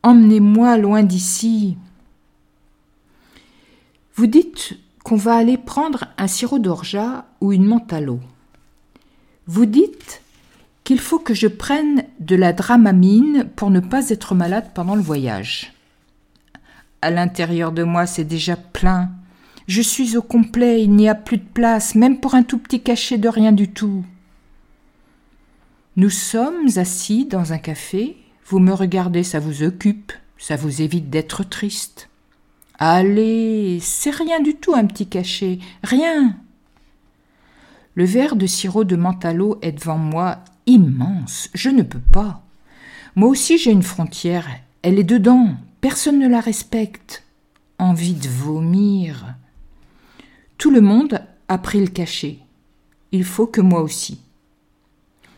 Emmenez-moi 0.04 0.78
loin 0.78 1.02
d'ici. 1.02 1.78
Vous 4.14 4.28
dites 4.28 4.78
qu'on 5.04 5.16
va 5.16 5.36
aller 5.36 5.58
prendre 5.58 6.06
un 6.18 6.28
sirop 6.28 6.60
d'orgeat 6.60 7.26
ou 7.42 7.54
une 7.54 7.66
menthe 7.66 7.92
à 7.94 8.02
l'eau. 8.02 8.20
Vous 9.48 9.66
dites 9.66 10.22
qu'il 10.84 11.00
faut 11.00 11.20
que 11.20 11.34
je 11.34 11.48
prenne 11.48 12.04
de 12.20 12.36
la 12.36 12.54
dramamine 12.54 13.50
pour 13.56 13.70
ne 13.70 13.80
pas 13.80 14.10
être 14.10 14.36
malade 14.36 14.72
pendant 14.74 14.96
le 14.96 15.02
voyage. 15.02 15.74
À 17.02 17.10
l'intérieur 17.10 17.72
de 17.72 17.84
moi, 17.84 18.06
c'est 18.06 18.24
déjà 18.24 18.56
plein. 18.56 19.10
Je 19.68 19.82
suis 19.82 20.18
au 20.18 20.22
complet, 20.22 20.84
il 20.84 20.92
n'y 20.92 21.10
a 21.10 21.16
plus 21.16 21.38
de 21.38 21.48
place, 21.54 21.96
même 21.96 22.20
pour 22.20 22.36
un 22.36 22.44
tout 22.44 22.58
petit 22.58 22.82
cachet 22.82 23.18
de 23.18 23.30
rien 23.30 23.52
du 23.52 23.70
tout. 23.70 24.06
Nous 25.98 26.10
sommes 26.10 26.68
assis 26.78 27.26
dans 27.26 27.54
un 27.54 27.58
café, 27.58 28.18
vous 28.46 28.60
me 28.60 28.74
regardez, 28.74 29.24
ça 29.24 29.40
vous 29.40 29.64
occupe, 29.64 30.14
ça 30.38 30.56
vous 30.56 30.82
évite 30.82 31.10
d'être 31.10 31.44
triste. 31.44 32.11
Allez, 32.84 33.78
c'est 33.80 34.10
rien 34.10 34.40
du 34.40 34.56
tout 34.56 34.74
un 34.74 34.88
petit 34.88 35.06
cachet, 35.06 35.60
rien. 35.84 36.36
Le 37.94 38.06
verre 38.06 38.36
de 38.36 38.48
sirop 38.48 38.86
de 38.86 38.96
mentalo 38.96 39.60
est 39.62 39.74
devant 39.74 40.00
moi, 40.00 40.40
immense, 40.66 41.52
je 41.54 41.70
ne 41.70 41.84
peux 41.84 42.02
pas. 42.12 42.42
Moi 43.16 43.30
aussi 43.30 43.60
j'ai 43.60 43.70
une 43.70 43.84
frontière, 43.84 44.48
elle 44.82 44.98
est 44.98 45.04
dedans, 45.04 45.50
personne 45.80 46.18
ne 46.18 46.28
la 46.28 46.40
respecte. 46.40 47.24
Envie 47.78 48.16
de 48.16 48.28
vomir. 48.28 49.36
Tout 50.58 50.72
le 50.72 50.82
monde 50.82 51.22
a 51.50 51.60
pris 51.60 51.82
le 51.82 51.88
cachet. 51.88 52.40
Il 53.12 53.26
faut 53.26 53.46
que 53.46 53.62
moi 53.62 53.82
aussi. 53.82 54.22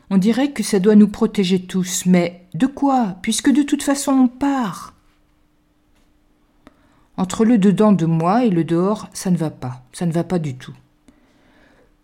On 0.10 0.18
dirait 0.18 0.52
que 0.52 0.64
ça 0.64 0.80
doit 0.80 0.96
nous 0.96 1.10
protéger 1.10 1.62
tous, 1.62 2.06
mais 2.06 2.48
de 2.54 2.68
quoi, 2.68 3.18
puisque 3.22 3.52
de 3.52 3.64
toute 3.64 3.84
façon 3.84 4.14
on 4.14 4.28
part 4.30 4.93
entre 7.18 7.46
le 7.46 7.58
dedans 7.58 7.92
de 7.92 8.06
moi 8.06 8.46
et 8.46 8.50
le 8.50 8.64
dehors, 8.64 9.10
ça 9.14 9.32
ne 9.32 9.38
va 9.38 9.50
pas, 9.50 9.84
ça 9.92 10.06
ne 10.06 10.12
va 10.12 10.24
pas 10.24 10.40
du 10.40 10.56
tout. 10.56 10.74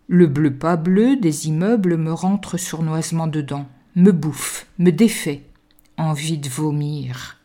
Le 0.08 0.26
bleu 0.26 0.52
pas 0.52 0.76
bleu 0.76 1.16
des 1.16 1.48
immeubles 1.48 1.96
me 1.96 2.12
rentre 2.12 2.56
sournoisement 2.56 3.26
dedans, 3.26 3.66
me 3.96 4.12
bouffe, 4.12 4.66
me 4.78 4.90
défait, 4.90 5.42
envie 5.96 6.38
de 6.38 6.48
vomir. 6.48 7.38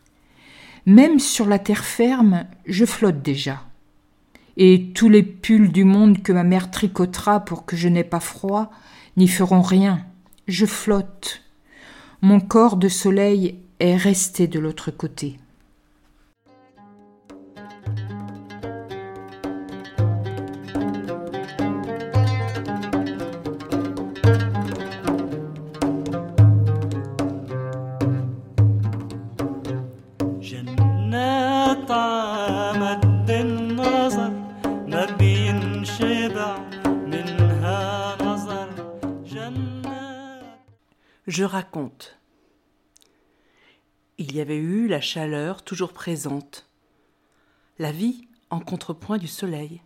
Même 0.85 1.19
sur 1.19 1.47
la 1.47 1.59
terre 1.59 1.85
ferme, 1.85 2.45
je 2.65 2.85
flotte 2.85 3.21
déjà. 3.21 3.61
Et 4.57 4.91
tous 4.93 5.09
les 5.09 5.23
pulls 5.23 5.71
du 5.71 5.83
monde 5.83 6.21
que 6.21 6.31
ma 6.31 6.43
mère 6.43 6.71
tricotera 6.71 7.39
pour 7.39 7.65
que 7.65 7.75
je 7.75 7.87
n'aie 7.87 8.03
pas 8.03 8.19
froid 8.19 8.71
n'y 9.17 9.27
feront 9.27 9.61
rien. 9.61 10.05
Je 10.47 10.65
flotte. 10.65 11.41
Mon 12.21 12.39
corps 12.39 12.77
de 12.77 12.87
soleil 12.87 13.59
est 13.79 13.95
resté 13.95 14.47
de 14.47 14.59
l'autre 14.59 14.91
côté. 14.91 15.37
Je 41.35 41.43
raconte. 41.43 42.17
Il 44.17 44.33
y 44.33 44.39
avait 44.39 44.55
eu 44.55 44.87
la 44.87 45.01
chaleur 45.01 45.63
toujours 45.63 45.91
présente, 45.91 46.65
la 47.77 47.91
vie 47.91 48.29
en 48.49 48.61
contrepoint 48.61 49.17
du 49.17 49.27
soleil, 49.27 49.81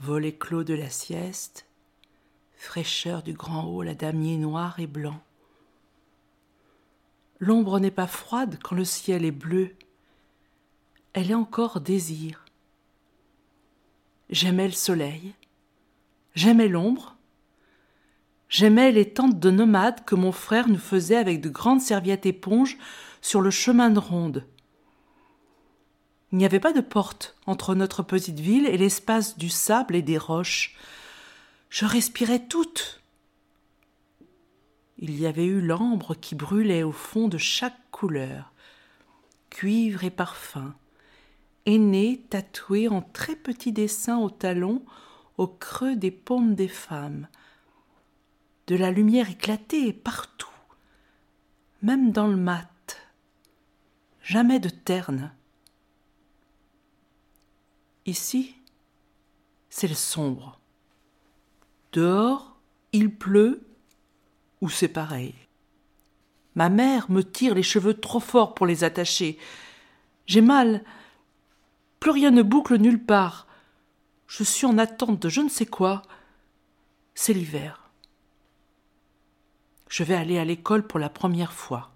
volet 0.00 0.34
clos 0.34 0.64
de 0.64 0.74
la 0.74 0.90
sieste, 0.90 1.66
fraîcheur 2.56 3.22
du 3.22 3.32
grand 3.32 3.68
hall 3.68 3.86
à 3.86 3.94
damier 3.94 4.38
noir 4.38 4.80
et 4.80 4.88
blanc. 4.88 5.22
L'ombre 7.38 7.78
n'est 7.78 7.92
pas 7.92 8.08
froide 8.08 8.58
quand 8.60 8.74
le 8.74 8.84
ciel 8.84 9.24
est 9.24 9.30
bleu, 9.30 9.76
elle 11.12 11.30
est 11.30 11.34
encore 11.34 11.80
désir. 11.80 12.44
J'aimais 14.30 14.66
le 14.66 14.72
soleil, 14.72 15.36
j'aimais 16.34 16.66
l'ombre, 16.66 17.17
J'aimais 18.48 18.92
les 18.92 19.12
tentes 19.12 19.38
de 19.38 19.50
nomades 19.50 20.04
que 20.04 20.14
mon 20.14 20.32
frère 20.32 20.68
nous 20.68 20.78
faisait 20.78 21.16
avec 21.16 21.40
de 21.40 21.50
grandes 21.50 21.82
serviettes 21.82 22.26
éponges 22.26 22.78
sur 23.20 23.40
le 23.40 23.50
chemin 23.50 23.90
de 23.90 23.98
ronde. 23.98 24.46
Il 26.32 26.38
n'y 26.38 26.44
avait 26.44 26.60
pas 26.60 26.72
de 26.72 26.80
porte 26.80 27.36
entre 27.46 27.74
notre 27.74 28.02
petite 28.02 28.40
ville 28.40 28.66
et 28.66 28.78
l'espace 28.78 29.38
du 29.38 29.48
sable 29.48 29.96
et 29.96 30.02
des 30.02 30.18
roches. 30.18 30.76
Je 31.70 31.84
respirais 31.84 32.46
toute. 32.46 33.02
Il 34.98 35.18
y 35.18 35.26
avait 35.26 35.46
eu 35.46 35.60
l'ambre 35.60 36.14
qui 36.14 36.34
brûlait 36.34 36.82
au 36.82 36.92
fond 36.92 37.28
de 37.28 37.38
chaque 37.38 37.78
couleur, 37.90 38.52
cuivre 39.48 40.04
et 40.04 40.10
parfum, 40.10 40.74
aîné 41.66 42.24
tatoué 42.30 42.88
en 42.88 43.02
très 43.02 43.36
petits 43.36 43.72
dessins 43.72 44.18
au 44.18 44.30
talon 44.30 44.82
au 45.36 45.46
creux 45.46 45.96
des 45.96 46.10
paumes 46.10 46.54
des 46.54 46.68
femmes, 46.68 47.28
de 48.68 48.76
la 48.76 48.90
lumière 48.90 49.30
éclatée 49.30 49.94
partout, 49.94 50.46
même 51.80 52.12
dans 52.12 52.26
le 52.26 52.36
mat. 52.36 53.00
Jamais 54.22 54.60
de 54.60 54.68
terne. 54.68 55.32
Ici, 58.04 58.54
c'est 59.70 59.88
le 59.88 59.94
sombre. 59.94 60.60
Dehors, 61.92 62.58
il 62.92 63.10
pleut 63.10 63.66
ou 64.60 64.68
c'est 64.68 64.88
pareil. 64.88 65.34
Ma 66.54 66.68
mère 66.68 67.10
me 67.10 67.22
tire 67.22 67.54
les 67.54 67.62
cheveux 67.62 67.94
trop 67.94 68.20
fort 68.20 68.54
pour 68.54 68.66
les 68.66 68.84
attacher. 68.84 69.38
J'ai 70.26 70.42
mal. 70.42 70.84
Plus 72.00 72.10
rien 72.10 72.32
ne 72.32 72.42
boucle 72.42 72.76
nulle 72.76 73.02
part. 73.02 73.46
Je 74.26 74.44
suis 74.44 74.66
en 74.66 74.76
attente 74.76 75.22
de 75.22 75.30
je 75.30 75.40
ne 75.40 75.48
sais 75.48 75.64
quoi. 75.64 76.02
C'est 77.14 77.32
l'hiver 77.32 77.87
je 79.88 80.04
vais 80.04 80.14
aller 80.14 80.38
à 80.38 80.44
l'école 80.44 80.86
pour 80.86 80.98
la 80.98 81.08
première 81.08 81.52
fois. 81.52 81.90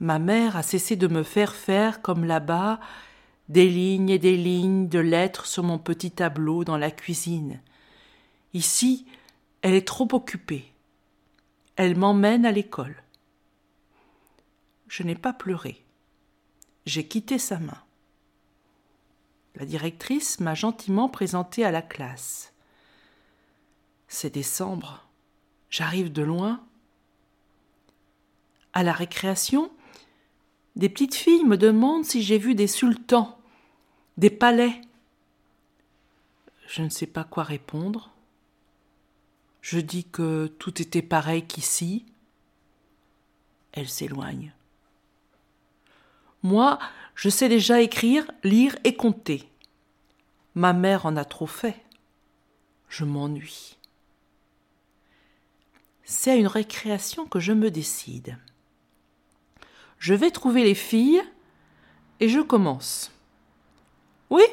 Ma 0.00 0.18
mère 0.18 0.56
a 0.56 0.62
cessé 0.62 0.96
de 0.96 1.06
me 1.06 1.22
faire 1.22 1.54
faire, 1.54 2.02
comme 2.02 2.24
là-bas, 2.24 2.80
des 3.48 3.68
lignes 3.68 4.10
et 4.10 4.18
des 4.18 4.36
lignes 4.36 4.88
de 4.88 4.98
lettres 4.98 5.46
sur 5.46 5.62
mon 5.62 5.78
petit 5.78 6.10
tableau 6.10 6.64
dans 6.64 6.76
la 6.76 6.90
cuisine. 6.90 7.60
Ici, 8.52 9.06
elle 9.62 9.74
est 9.74 9.86
trop 9.86 10.08
occupée. 10.12 10.72
Elle 11.76 11.96
m'emmène 11.96 12.46
à 12.46 12.52
l'école. 12.52 13.02
Je 14.88 15.02
n'ai 15.02 15.14
pas 15.14 15.32
pleuré. 15.32 15.82
J'ai 16.86 17.06
quitté 17.06 17.38
sa 17.38 17.58
main. 17.58 17.78
La 19.56 19.64
directrice 19.64 20.40
m'a 20.40 20.54
gentiment 20.54 21.08
présenté 21.08 21.64
à 21.64 21.70
la 21.70 21.82
classe. 21.82 22.52
C'est 24.08 24.34
décembre. 24.34 25.03
J'arrive 25.74 26.12
de 26.12 26.22
loin. 26.22 26.64
À 28.74 28.84
la 28.84 28.92
récréation, 28.92 29.72
des 30.76 30.88
petites 30.88 31.16
filles 31.16 31.42
me 31.42 31.56
demandent 31.56 32.04
si 32.04 32.22
j'ai 32.22 32.38
vu 32.38 32.54
des 32.54 32.68
sultans, 32.68 33.36
des 34.16 34.30
palais. 34.30 34.80
Je 36.68 36.82
ne 36.82 36.88
sais 36.90 37.08
pas 37.08 37.24
quoi 37.24 37.42
répondre. 37.42 38.12
Je 39.62 39.80
dis 39.80 40.04
que 40.04 40.46
tout 40.60 40.80
était 40.80 41.02
pareil 41.02 41.44
qu'ici. 41.44 42.06
Elles 43.72 43.88
s'éloignent. 43.88 44.52
Moi, 46.44 46.78
je 47.16 47.28
sais 47.28 47.48
déjà 47.48 47.80
écrire, 47.80 48.30
lire 48.44 48.76
et 48.84 48.94
compter. 48.94 49.50
Ma 50.54 50.72
mère 50.72 51.04
en 51.04 51.16
a 51.16 51.24
trop 51.24 51.48
fait. 51.48 51.84
Je 52.88 53.04
m'ennuie 53.04 53.76
c'est 56.04 56.32
à 56.32 56.36
une 56.36 56.46
récréation 56.46 57.26
que 57.26 57.40
je 57.40 57.52
me 57.52 57.70
décide. 57.70 58.38
Je 59.98 60.14
vais 60.14 60.30
trouver 60.30 60.62
les 60.64 60.74
filles 60.74 61.22
et 62.20 62.28
je 62.28 62.40
commence. 62.40 63.10
Oui, 64.30 64.44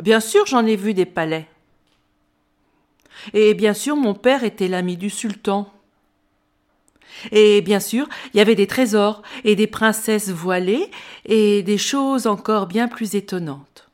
bien 0.00 0.20
sûr 0.20 0.46
j'en 0.46 0.64
ai 0.66 0.76
vu 0.76 0.94
des 0.94 1.06
palais. 1.06 1.48
Et 3.32 3.54
bien 3.54 3.74
sûr 3.74 3.96
mon 3.96 4.14
père 4.14 4.44
était 4.44 4.68
l'ami 4.68 4.96
du 4.96 5.10
sultan. 5.10 5.72
Et 7.32 7.62
bien 7.62 7.80
sûr, 7.80 8.08
il 8.34 8.36
y 8.36 8.40
avait 8.40 8.54
des 8.54 8.66
trésors 8.66 9.22
et 9.44 9.56
des 9.56 9.66
princesses 9.66 10.28
voilées 10.28 10.90
et 11.24 11.62
des 11.62 11.78
choses 11.78 12.26
encore 12.26 12.66
bien 12.66 12.88
plus 12.88 13.14
étonnantes. 13.14 13.88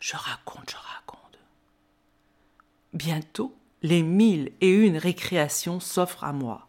Je 0.00 0.16
raconte, 0.16 0.70
je 0.70 0.76
raconte. 0.76 1.38
Bientôt, 2.92 3.54
les 3.82 4.02
mille 4.02 4.52
et 4.60 4.70
une 4.70 4.96
récréations 4.96 5.80
s'offrent 5.80 6.24
à 6.24 6.32
moi. 6.32 6.66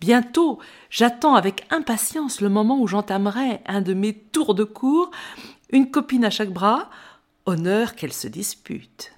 Bientôt, 0.00 0.58
j'attends 0.90 1.36
avec 1.36 1.64
impatience 1.70 2.40
le 2.40 2.48
moment 2.48 2.80
où 2.80 2.88
j'entamerai 2.88 3.60
un 3.66 3.80
de 3.80 3.94
mes 3.94 4.14
tours 4.14 4.54
de 4.54 4.64
cours, 4.64 5.10
une 5.70 5.90
copine 5.90 6.24
à 6.24 6.30
chaque 6.30 6.52
bras, 6.52 6.90
honneur 7.46 7.94
qu'elles 7.94 8.12
se 8.12 8.28
disputent. 8.28 9.12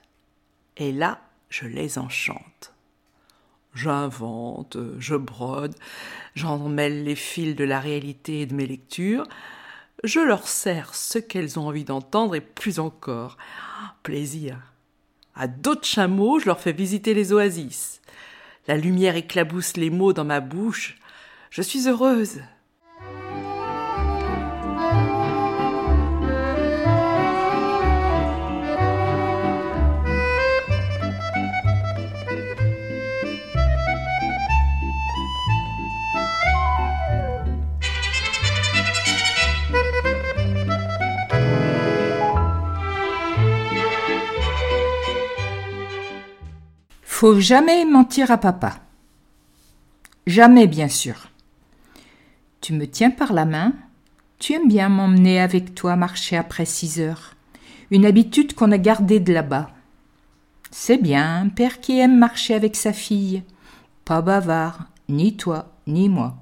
Et 0.77 0.93
là, 0.93 1.21
je 1.49 1.67
les 1.67 1.99
enchante. 1.99 2.75
J'invente, 3.75 4.77
je 4.99 5.17
brode, 5.17 5.75
j'en 6.35 6.59
mêle 6.69 7.05
les 7.05 7.17
fils 7.17 7.57
de 7.57 7.65
la 7.65 7.81
réalité 7.81 8.43
et 8.43 8.47
de 8.47 8.55
mes 8.55 8.67
lectures, 8.67 9.27
je 10.05 10.21
leur 10.21 10.47
sers 10.47 10.95
ce 10.95 11.19
qu'elles 11.19 11.59
ont 11.59 11.67
envie 11.67 11.85
d'entendre 11.85 12.35
et 12.35 12.41
plus 12.41 12.79
encore. 12.79 13.39
Plaisir. 14.03 14.59
À 15.35 15.49
d'autres 15.49 15.87
chameaux, 15.87 16.39
je 16.39 16.47
leur 16.47 16.61
fais 16.61 16.73
visiter 16.73 17.15
les 17.15 17.33
oasis. 17.33 18.01
La 18.69 18.77
lumière 18.77 19.17
éclabousse 19.17 19.77
les 19.77 19.91
mots 19.91 20.13
dans 20.13 20.25
ma 20.25 20.41
bouche. 20.41 20.97
Je 21.51 21.63
suis 21.63 21.89
heureuse. 21.89 22.41
Faut 47.17 47.39
jamais 47.39 47.85
mentir 47.85 48.33
à 48.33 48.39
papa. 48.39 48.81
Jamais, 50.27 50.67
bien 50.67 50.89
sûr. 50.89 51.29
Tu 52.61 52.73
me 52.73 52.89
tiens 52.89 53.13
par 53.13 53.33
la 53.33 53.45
main. 53.45 53.73
Tu 54.41 54.55
aimes 54.55 54.67
bien 54.67 54.89
m'emmener 54.89 55.39
avec 55.39 55.77
toi 55.77 55.95
marcher 55.95 56.37
après 56.37 56.65
six 56.65 56.99
heures. 56.99 57.37
Une 57.93 58.05
habitude 58.05 58.55
qu'on 58.55 58.73
a 58.73 58.79
gardée 58.79 59.21
de 59.21 59.33
là-bas. 59.33 59.71
C'est 60.73 60.97
bien, 60.97 61.43
un 61.43 61.49
père 61.51 61.81
qui 61.81 62.01
aime 62.01 62.19
marcher 62.19 62.53
avec 62.53 62.75
sa 62.75 62.93
fille. 62.93 63.45
Pas 64.05 64.21
bavard, 64.21 64.89
ni 65.09 65.37
toi, 65.37 65.73
ni 65.87 66.09
moi. 66.09 66.35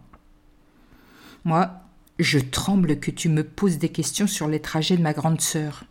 Moi, 1.44 1.70
je 2.18 2.38
tremble 2.38 2.98
que 2.98 3.10
tu 3.10 3.28
me 3.28 3.44
poses 3.44 3.76
des 3.76 3.90
questions 3.90 4.26
sur 4.26 4.48
les 4.48 4.60
trajets 4.60 4.96
de 4.96 5.02
ma 5.02 5.12
grande 5.12 5.42
sœur, 5.42 5.84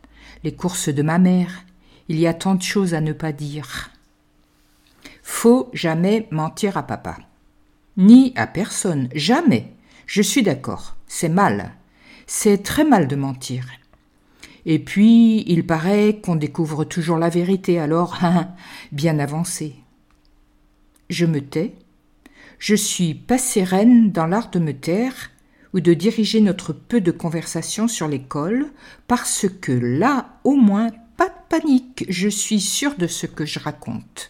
les 0.43 0.55
courses 0.55 0.89
de 0.89 1.03
ma 1.03 1.19
mère. 1.19 1.65
Il 2.07 2.19
y 2.19 2.25
a 2.25 2.33
tant 2.33 2.55
de 2.55 2.63
choses 2.63 2.95
à 2.95 2.99
ne 2.99 3.13
pas 3.13 3.31
dire. 3.31 3.91
Faut 5.23 5.69
jamais 5.73 6.27
mentir 6.31 6.77
à 6.77 6.83
papa. 6.83 7.17
Ni 7.97 8.33
à 8.35 8.47
personne, 8.47 9.09
jamais. 9.13 9.73
Je 10.05 10.21
suis 10.21 10.43
d'accord, 10.43 10.95
c'est 11.07 11.29
mal. 11.29 11.73
C'est 12.27 12.63
très 12.63 12.83
mal 12.83 13.07
de 13.07 13.15
mentir. 13.15 13.65
Et 14.65 14.79
puis, 14.79 15.43
il 15.47 15.65
paraît 15.65 16.19
qu'on 16.23 16.35
découvre 16.35 16.83
toujours 16.83 17.17
la 17.17 17.29
vérité, 17.29 17.79
alors, 17.79 18.19
bien 18.91 19.19
avancé. 19.19 19.75
Je 21.09 21.25
me 21.25 21.41
tais. 21.41 21.73
Je 22.59 22.75
suis 22.75 23.15
pas 23.15 23.37
sereine 23.37 24.11
dans 24.11 24.27
l'art 24.27 24.51
de 24.51 24.59
me 24.59 24.73
taire 24.73 25.31
ou 25.73 25.79
de 25.79 25.93
diriger 25.93 26.41
notre 26.41 26.73
peu 26.73 27.01
de 27.01 27.11
conversation 27.11 27.87
sur 27.87 28.07
l'école, 28.07 28.67
parce 29.07 29.47
que 29.61 29.71
là, 29.71 30.37
au 30.43 30.55
moins, 30.55 30.89
pas 31.17 31.29
de 31.29 31.33
panique, 31.49 32.05
je 32.09 32.27
suis 32.27 32.59
sûre 32.59 32.95
de 32.97 33.07
ce 33.07 33.25
que 33.25 33.45
je 33.45 33.59
raconte. 33.59 34.29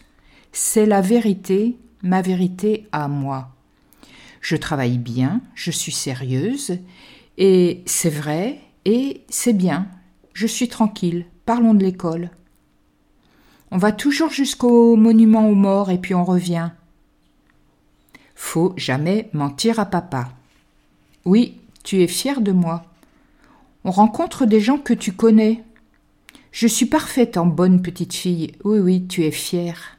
C'est 0.52 0.84
la 0.84 1.00
vérité, 1.00 1.78
ma 2.02 2.20
vérité 2.20 2.86
à 2.92 3.08
moi. 3.08 3.50
Je 4.42 4.54
travaille 4.56 4.98
bien, 4.98 5.40
je 5.54 5.70
suis 5.70 5.92
sérieuse, 5.92 6.78
et 7.38 7.82
c'est 7.86 8.10
vrai, 8.10 8.60
et 8.84 9.22
c'est 9.30 9.54
bien. 9.54 9.88
Je 10.34 10.46
suis 10.46 10.68
tranquille, 10.68 11.24
parlons 11.46 11.72
de 11.72 11.82
l'école. 11.82 12.30
On 13.70 13.78
va 13.78 13.92
toujours 13.92 14.28
jusqu'au 14.28 14.96
monument 14.96 15.48
aux 15.48 15.54
morts 15.54 15.90
et 15.90 15.96
puis 15.96 16.14
on 16.14 16.24
revient. 16.24 16.70
Faut 18.34 18.74
jamais 18.76 19.30
mentir 19.32 19.80
à 19.80 19.86
papa. 19.86 20.28
Oui, 21.24 21.60
tu 21.82 22.02
es 22.02 22.08
fier 22.08 22.42
de 22.42 22.52
moi. 22.52 22.82
On 23.84 23.90
rencontre 23.90 24.44
des 24.44 24.60
gens 24.60 24.78
que 24.78 24.92
tu 24.92 25.12
connais. 25.12 25.64
Je 26.50 26.66
suis 26.66 26.86
parfaite 26.86 27.38
en 27.38 27.46
bonne 27.46 27.80
petite 27.80 28.12
fille. 28.12 28.52
Oui, 28.64 28.80
oui, 28.80 29.06
tu 29.06 29.24
es 29.24 29.30
fière. 29.30 29.96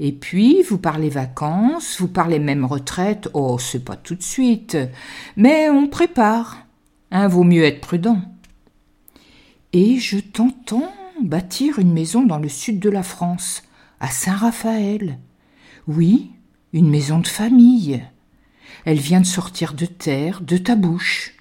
Et 0.00 0.12
puis, 0.12 0.62
vous 0.62 0.78
parlez 0.78 1.08
vacances, 1.08 2.00
vous 2.00 2.08
parlez 2.08 2.38
même 2.38 2.64
retraite. 2.64 3.28
Oh, 3.34 3.58
c'est 3.58 3.84
pas 3.84 3.96
tout 3.96 4.14
de 4.14 4.22
suite. 4.22 4.76
Mais 5.36 5.70
on 5.70 5.86
prépare. 5.86 6.66
Hein, 7.10 7.28
vaut 7.28 7.44
mieux 7.44 7.64
être 7.64 7.80
prudent. 7.80 8.20
Et 9.72 9.98
je 9.98 10.18
t'entends 10.18 10.92
bâtir 11.22 11.78
une 11.78 11.92
maison 11.92 12.24
dans 12.24 12.38
le 12.38 12.48
sud 12.48 12.78
de 12.78 12.90
la 12.90 13.02
France, 13.02 13.62
à 14.00 14.08
Saint-Raphaël. 14.08 15.18
Oui, 15.86 16.30
une 16.72 16.90
maison 16.90 17.18
de 17.18 17.28
famille. 17.28 18.02
Elle 18.84 18.98
vient 18.98 19.20
de 19.20 19.26
sortir 19.26 19.74
de 19.74 19.86
terre, 19.86 20.40
de 20.40 20.56
ta 20.56 20.74
bouche. 20.74 21.36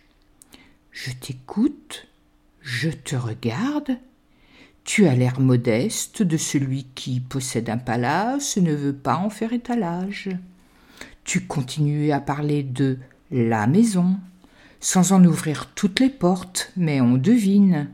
Je 0.91 1.11
t'écoute, 1.11 2.07
je 2.61 2.89
te 2.89 3.15
regarde, 3.15 3.97
tu 4.93 5.07
as 5.07 5.15
l'air 5.15 5.39
modeste 5.39 6.21
de 6.21 6.35
celui 6.35 6.85
qui 6.95 7.21
possède 7.21 7.69
un 7.69 7.77
palace 7.77 8.57
et 8.57 8.61
ne 8.61 8.75
veut 8.75 8.91
pas 8.91 9.15
en 9.15 9.29
faire 9.29 9.53
étalage. 9.53 10.27
Tu 11.23 11.45
continues 11.45 12.11
à 12.11 12.19
parler 12.19 12.61
de 12.61 12.97
la 13.31 13.67
maison, 13.67 14.17
sans 14.81 15.13
en 15.13 15.23
ouvrir 15.23 15.67
toutes 15.75 16.01
les 16.01 16.09
portes, 16.09 16.73
mais 16.75 16.99
on 16.99 17.13
devine. 17.13 17.87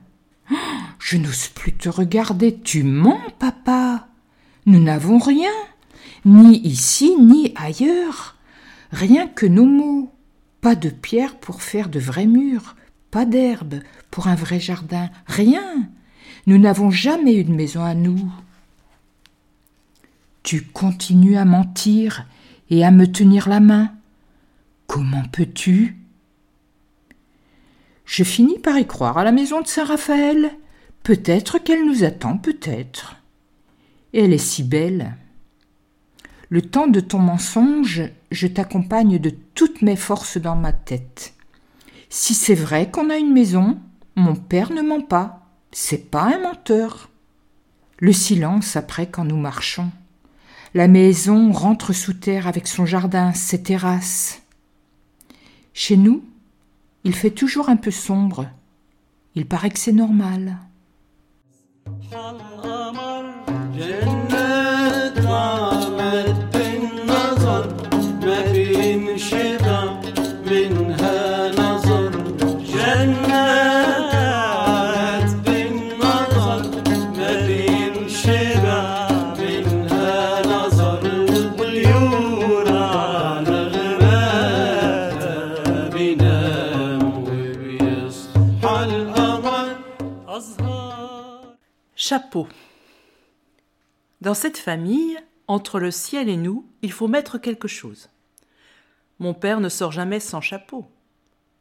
je 0.98 1.18
n'ose 1.18 1.50
plus 1.50 1.74
te 1.74 1.88
regarder, 1.88 2.58
tu 2.58 2.82
mens, 2.82 3.22
papa. 3.38 4.08
Nous 4.66 4.82
n'avons 4.82 5.20
rien, 5.20 5.54
ni 6.26 6.58
ici, 6.66 7.16
ni 7.20 7.54
ailleurs. 7.58 8.38
Rien 8.90 9.28
que 9.28 9.46
nos 9.46 9.68
mots. 9.68 10.12
Pas 10.62 10.74
de 10.74 10.90
pierre 10.90 11.38
pour 11.38 11.62
faire 11.62 11.90
de 11.90 12.00
vrais 12.00 12.26
murs, 12.26 12.76
pas 13.12 13.26
d'herbe 13.26 13.82
pour 14.10 14.26
un 14.26 14.36
vrai 14.36 14.60
jardin, 14.60 15.12
rien. 15.28 15.92
Nous 16.48 16.58
n'avons 16.58 16.90
jamais 16.90 17.36
eu 17.36 17.44
de 17.44 17.52
maison 17.52 17.84
à 17.84 17.94
nous. 17.94 18.32
Tu 20.44 20.64
continues 20.64 21.36
à 21.36 21.44
mentir 21.44 22.26
et 22.70 22.86
à 22.86 22.92
me 22.92 23.06
tenir 23.06 23.50
la 23.50 23.60
main. 23.60 23.92
Comment 24.88 25.24
peux-tu? 25.30 25.98
Je 28.06 28.24
finis 28.24 28.60
par 28.60 28.80
y 28.80 28.88
croire 28.88 29.18
à 29.18 29.26
la 29.26 29.34
maison 29.34 29.60
de 29.60 29.68
Saint-Raphaël. 29.68 30.52
Peut-être 31.04 31.60
qu'elle 31.60 31.86
nous 31.86 32.06
attend, 32.06 32.38
peut-être. 32.38 33.18
elle 34.14 34.32
est 34.32 34.38
si 34.38 34.64
belle. 34.64 35.18
Le 36.50 36.62
temps 36.62 36.88
de 36.88 37.02
ton 37.02 37.20
mensonge, 37.20 38.04
je 38.32 38.48
t'accompagne 38.48 39.20
de 39.20 39.34
toutes 39.54 39.82
mes 39.82 39.98
forces 39.98 40.38
dans 40.38 40.56
ma 40.56 40.72
tête. 40.72 41.34
Si 42.10 42.34
c'est 42.34 42.56
vrai 42.56 42.90
qu'on 42.90 43.10
a 43.10 43.18
une 43.18 43.34
maison, 43.34 43.78
mon 44.16 44.36
père 44.36 44.72
ne 44.72 44.82
ment 44.82 45.02
pas. 45.02 45.37
C'est 45.72 46.10
pas 46.10 46.24
un 46.24 46.40
menteur. 46.40 47.10
Le 48.00 48.14
silence 48.14 48.76
après 48.76 49.08
quand 49.08 49.26
nous 49.26 49.38
marchons. 49.38 49.92
La 50.74 50.88
maison 50.88 51.52
rentre 51.52 51.94
sous 51.94 52.14
terre 52.14 52.48
avec 52.48 52.68
son 52.68 52.86
jardin, 52.86 53.34
ses 53.34 53.64
terrasses. 53.64 54.42
Chez 55.74 55.98
nous, 55.98 56.24
il 57.04 57.16
fait 57.16 57.32
toujours 57.32 57.70
un 57.70 57.78
peu 57.78 57.92
sombre. 57.92 58.48
Il 59.36 59.46
paraît 59.46 59.70
que 59.70 59.80
c'est 59.80 59.92
normal. 59.92 60.58
Chapeau. 92.10 92.48
Dans 94.22 94.34
cette 94.34 94.58
famille, 94.58 95.20
entre 95.50 95.78
le 95.78 95.91
ciel 95.91 96.30
et 96.30 96.38
nous, 96.38 96.65
il 96.82 96.93
faut 96.93 97.10
mettre 97.10 97.38
quelque 97.38 97.67
chose. 97.67 98.10
Mon 99.20 99.34
père 99.34 99.60
ne 99.60 99.67
sort 99.67 99.91
jamais 99.91 100.22
sans 100.22 100.39
chapeau. 100.39 100.89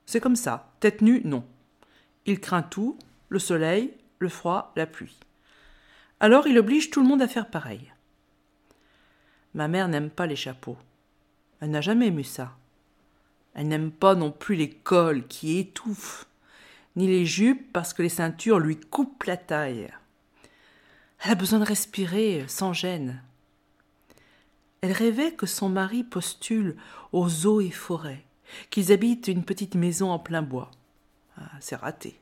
C'est 0.04 0.20
comme 0.20 0.36
ça, 0.36 0.70
tête 0.78 1.02
nue, 1.02 1.20
non. 1.24 1.44
Il 2.26 2.38
craint 2.38 2.62
tout, 2.62 2.96
le 3.28 3.40
soleil, 3.40 3.92
le 4.20 4.28
froid, 4.28 4.72
la 4.76 4.86
pluie. 4.86 5.18
Alors 6.20 6.46
il 6.46 6.60
oblige 6.60 6.90
tout 6.90 7.00
le 7.00 7.08
monde 7.08 7.22
à 7.22 7.26
faire 7.26 7.50
pareil. 7.50 7.92
Ma 9.52 9.66
mère 9.66 9.88
n'aime 9.88 10.10
pas 10.10 10.28
les 10.28 10.36
chapeaux. 10.36 10.78
Elle 11.58 11.70
n'a 11.70 11.80
jamais 11.80 12.06
aimé 12.06 12.22
ça. 12.22 12.56
Elle 13.54 13.66
n'aime 13.66 13.90
pas 13.90 14.14
non 14.14 14.30
plus 14.30 14.54
l'école 14.54 15.26
qui 15.26 15.58
étouffe. 15.58 16.28
ni 16.94 17.08
les 17.08 17.26
jupes 17.26 17.72
parce 17.72 17.92
que 17.92 18.02
les 18.02 18.08
ceintures 18.08 18.60
lui 18.60 18.76
coupent 18.76 19.24
la 19.24 19.36
taille. 19.36 19.90
Elle 21.26 21.32
a 21.32 21.34
besoin 21.34 21.58
de 21.58 21.64
respirer 21.64 22.44
sans 22.46 22.72
gêne. 22.72 23.20
Elle 24.80 24.92
rêvait 24.92 25.32
que 25.32 25.46
son 25.46 25.68
mari 25.68 26.04
postule 26.04 26.76
aux 27.10 27.46
eaux 27.48 27.60
et 27.60 27.72
forêts, 27.72 28.24
qu'ils 28.70 28.92
habitent 28.92 29.26
une 29.26 29.42
petite 29.42 29.74
maison 29.74 30.12
en 30.12 30.20
plein 30.20 30.42
bois. 30.42 30.70
Ah, 31.36 31.50
c'est 31.58 31.74
raté. 31.74 32.20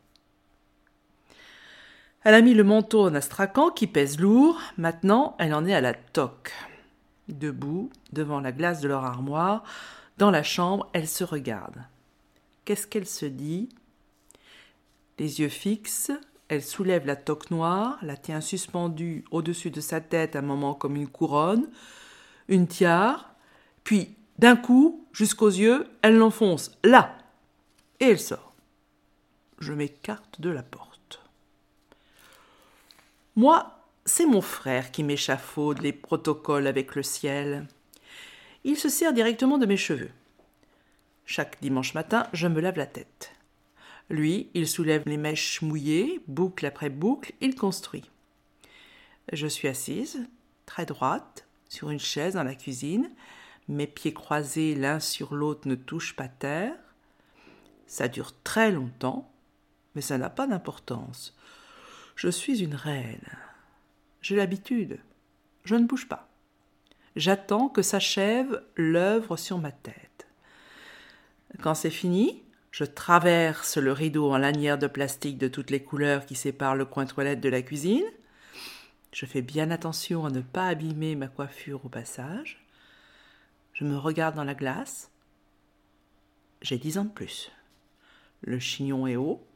Elle 2.22 2.32
a 2.32 2.40
mis 2.40 2.54
le 2.54 2.64
manteau 2.64 3.06
en 3.06 3.14
astracan 3.14 3.68
qui 3.68 3.86
pèse 3.86 4.18
lourd. 4.18 4.58
Maintenant, 4.78 5.36
elle 5.38 5.52
en 5.52 5.66
est 5.66 5.74
à 5.74 5.82
la 5.82 5.92
toque. 5.92 6.54
Debout, 7.28 7.90
devant 8.14 8.40
la 8.40 8.52
glace 8.52 8.80
de 8.80 8.88
leur 8.88 9.04
armoire, 9.04 9.64
dans 10.16 10.30
la 10.30 10.42
chambre, 10.42 10.88
elle 10.94 11.08
se 11.08 11.24
regarde. 11.24 11.84
Qu'est-ce 12.64 12.86
qu'elle 12.86 13.06
se 13.06 13.26
dit? 13.26 13.68
Les 15.18 15.40
yeux 15.40 15.50
fixes, 15.50 16.10
elle 16.48 16.62
soulève 16.62 17.07
la 17.07 17.16
toque 17.16 17.50
noire, 17.50 17.98
la 18.02 18.16
tient 18.16 18.40
suspendue 18.40 19.24
au-dessus 19.30 19.70
de 19.70 19.80
sa 19.80 20.00
tête 20.00 20.37
un 20.37 20.42
moment 20.42 20.74
comme 20.74 20.96
une 20.96 21.09
couronne, 21.09 21.68
une 22.48 22.66
tiare, 22.66 23.35
puis 23.83 24.16
d'un 24.38 24.57
coup, 24.57 25.07
jusqu'aux 25.12 25.48
yeux, 25.48 25.87
elle 26.02 26.16
l'enfonce 26.16 26.76
là, 26.83 27.16
et 28.00 28.07
elle 28.07 28.20
sort. 28.20 28.54
Je 29.59 29.72
m'écarte 29.72 30.40
de 30.40 30.50
la 30.50 30.62
porte. 30.62 31.22
Moi, 33.37 33.78
c'est 34.04 34.26
mon 34.26 34.42
frère 34.42 34.90
qui 34.90 35.02
m'échafaude 35.02 35.80
les 35.80 35.92
protocoles 35.92 36.66
avec 36.66 36.94
le 36.94 37.02
ciel. 37.02 37.66
Il 38.64 38.76
se 38.76 38.88
sert 38.88 39.12
directement 39.12 39.59
de 39.59 39.66
mes 39.66 39.76
cheveux. 39.76 40.11
Chaque 41.26 41.61
dimanche 41.62 41.94
matin, 41.94 42.26
je 42.33 42.48
me 42.48 42.61
lave 42.61 42.76
la 42.76 42.87
tête. 42.87 43.33
Lui, 44.10 44.50
il 44.54 44.68
soulève 44.68 45.02
les 45.06 45.16
mèches 45.16 45.62
mouillées, 45.62 46.20
boucle 46.26 46.66
après 46.66 46.90
boucle, 46.90 47.32
il 47.40 47.54
construit. 47.54 48.10
Je 49.32 49.46
suis 49.46 49.68
assise, 49.68 50.28
très 50.66 50.86
droite, 50.86 51.46
sur 51.68 51.90
une 51.90 51.98
chaise 51.98 52.34
dans 52.34 52.42
la 52.42 52.54
cuisine, 52.54 53.10
mes 53.68 53.86
pieds 53.86 54.12
croisés 54.12 54.74
l'un 54.74 55.00
sur 55.00 55.34
l'autre 55.34 55.66
ne 55.68 55.74
touchent 55.74 56.16
pas 56.16 56.28
terre. 56.28 56.76
Ça 57.86 58.08
dure 58.08 58.32
très 58.42 58.70
longtemps, 58.70 59.32
mais 59.94 60.02
ça 60.02 60.18
n'a 60.18 60.30
pas 60.30 60.46
d'importance. 60.46 61.36
Je 62.14 62.28
suis 62.28 62.62
une 62.62 62.74
reine. 62.74 63.38
J'ai 64.20 64.36
l'habitude. 64.36 65.00
Je 65.64 65.74
ne 65.76 65.86
bouge 65.86 66.08
pas. 66.08 66.28
J'attends 67.16 67.68
que 67.68 67.82
s'achève 67.82 68.62
l'œuvre 68.76 69.36
sur 69.36 69.58
ma 69.58 69.72
tête. 69.72 70.26
Quand 71.62 71.74
c'est 71.74 71.90
fini, 71.90 72.43
je 72.74 72.82
traverse 72.82 73.76
le 73.76 73.92
rideau 73.92 74.32
en 74.32 74.37
lanière 74.37 74.78
de 74.78 74.88
plastique 74.88 75.38
de 75.38 75.46
toutes 75.46 75.70
les 75.70 75.84
couleurs 75.84 76.26
qui 76.26 76.34
séparent 76.34 76.74
le 76.74 76.84
coin 76.84 77.06
toilette 77.06 77.40
de 77.40 77.48
la 77.48 77.62
cuisine. 77.62 78.02
Je 79.12 79.26
fais 79.26 79.42
bien 79.42 79.70
attention 79.70 80.26
à 80.26 80.30
ne 80.30 80.40
pas 80.40 80.66
abîmer 80.66 81.14
ma 81.14 81.28
coiffure 81.28 81.84
au 81.84 81.88
passage. 81.88 82.66
Je 83.74 83.84
me 83.84 83.96
regarde 83.96 84.34
dans 84.34 84.42
la 84.42 84.56
glace. 84.56 85.12
J'ai 86.62 86.76
dix 86.76 86.98
ans 86.98 87.04
de 87.04 87.10
plus. 87.10 87.52
Le 88.40 88.58
chignon 88.58 89.06
est 89.06 89.14
haut, 89.14 89.46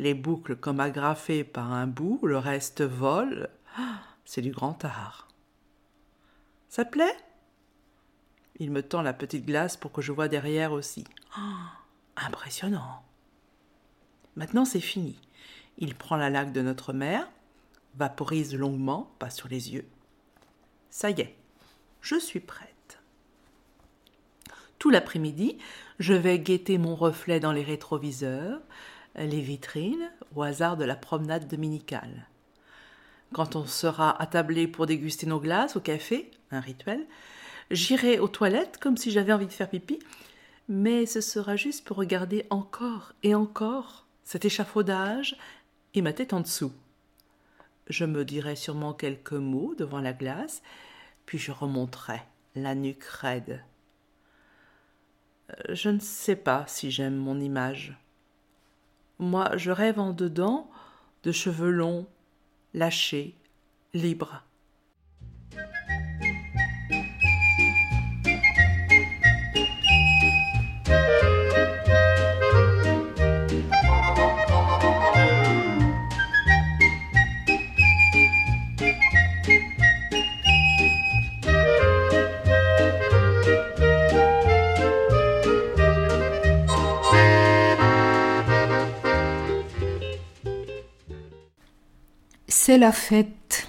les 0.00 0.14
boucles 0.14 0.56
comme 0.56 0.80
agrafées 0.80 1.44
par 1.44 1.72
un 1.72 1.86
bout, 1.86 2.18
le 2.24 2.38
reste 2.38 2.82
vole. 2.82 3.50
Ah, 3.78 4.00
c'est 4.24 4.42
du 4.42 4.50
grand 4.50 4.84
art. 4.84 5.28
Ça 6.68 6.84
plaît? 6.84 7.16
Il 8.58 8.72
me 8.72 8.82
tend 8.82 9.02
la 9.02 9.12
petite 9.12 9.46
glace 9.46 9.76
pour 9.76 9.92
que 9.92 10.02
je 10.02 10.10
vois 10.10 10.26
derrière 10.26 10.72
aussi. 10.72 11.04
Ah, 11.36 11.83
impressionnant. 12.16 13.02
Maintenant 14.36 14.64
c'est 14.64 14.80
fini. 14.80 15.18
Il 15.78 15.94
prend 15.94 16.16
la 16.16 16.30
laque 16.30 16.52
de 16.52 16.62
notre 16.62 16.92
mère, 16.92 17.28
vaporise 17.96 18.54
longuement, 18.54 19.12
pas 19.18 19.30
sur 19.30 19.48
les 19.48 19.72
yeux. 19.72 19.86
Ça 20.90 21.10
y 21.10 21.20
est, 21.20 21.34
je 22.00 22.18
suis 22.18 22.40
prête. 22.40 22.70
Tout 24.78 24.90
l'après-midi, 24.90 25.58
je 25.98 26.12
vais 26.12 26.38
guetter 26.38 26.78
mon 26.78 26.94
reflet 26.94 27.40
dans 27.40 27.52
les 27.52 27.62
rétroviseurs, 27.62 28.60
les 29.16 29.40
vitrines, 29.40 30.10
au 30.34 30.42
hasard 30.42 30.76
de 30.76 30.84
la 30.84 30.96
promenade 30.96 31.48
dominicale. 31.48 32.28
Quand 33.32 33.56
on 33.56 33.66
sera 33.66 34.20
attablé 34.20 34.68
pour 34.68 34.86
déguster 34.86 35.26
nos 35.26 35.40
glaces 35.40 35.76
au 35.76 35.80
café, 35.80 36.30
un 36.50 36.60
rituel, 36.60 37.06
j'irai 37.70 38.18
aux 38.18 38.28
toilettes 38.28 38.78
comme 38.78 38.96
si 38.96 39.10
j'avais 39.10 39.32
envie 39.32 39.46
de 39.46 39.52
faire 39.52 39.70
pipi, 39.70 39.98
mais 40.68 41.06
ce 41.06 41.20
sera 41.20 41.56
juste 41.56 41.84
pour 41.84 41.96
regarder 41.96 42.46
encore 42.50 43.12
et 43.22 43.34
encore 43.34 44.06
cet 44.24 44.44
échafaudage 44.44 45.36
et 45.94 46.02
ma 46.02 46.12
tête 46.12 46.32
en 46.32 46.40
dessous. 46.40 46.72
Je 47.88 48.04
me 48.04 48.24
dirai 48.24 48.56
sûrement 48.56 48.94
quelques 48.94 49.32
mots 49.32 49.74
devant 49.76 50.00
la 50.00 50.12
glace, 50.12 50.62
puis 51.26 51.38
je 51.38 51.52
remonterai 51.52 52.22
la 52.54 52.74
nuque 52.74 53.04
raide. 53.04 53.62
Euh, 55.50 55.74
je 55.74 55.90
ne 55.90 56.00
sais 56.00 56.36
pas 56.36 56.64
si 56.66 56.90
j'aime 56.90 57.16
mon 57.16 57.38
image. 57.40 57.98
Moi, 59.18 59.56
je 59.56 59.70
rêve 59.70 59.98
en 59.98 60.12
dedans 60.12 60.70
de 61.22 61.32
cheveux 61.32 61.70
longs, 61.70 62.06
lâchés, 62.72 63.34
libres. 63.92 64.42
C'est 92.66 92.78
la 92.78 92.92
fête. 92.92 93.68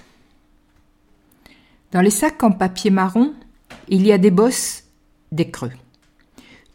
Dans 1.92 2.00
les 2.00 2.08
sacs 2.08 2.42
en 2.42 2.50
papier 2.50 2.88
marron, 2.88 3.34
il 3.88 4.06
y 4.06 4.10
a 4.10 4.16
des 4.16 4.30
bosses, 4.30 4.84
des 5.32 5.50
creux. 5.50 5.74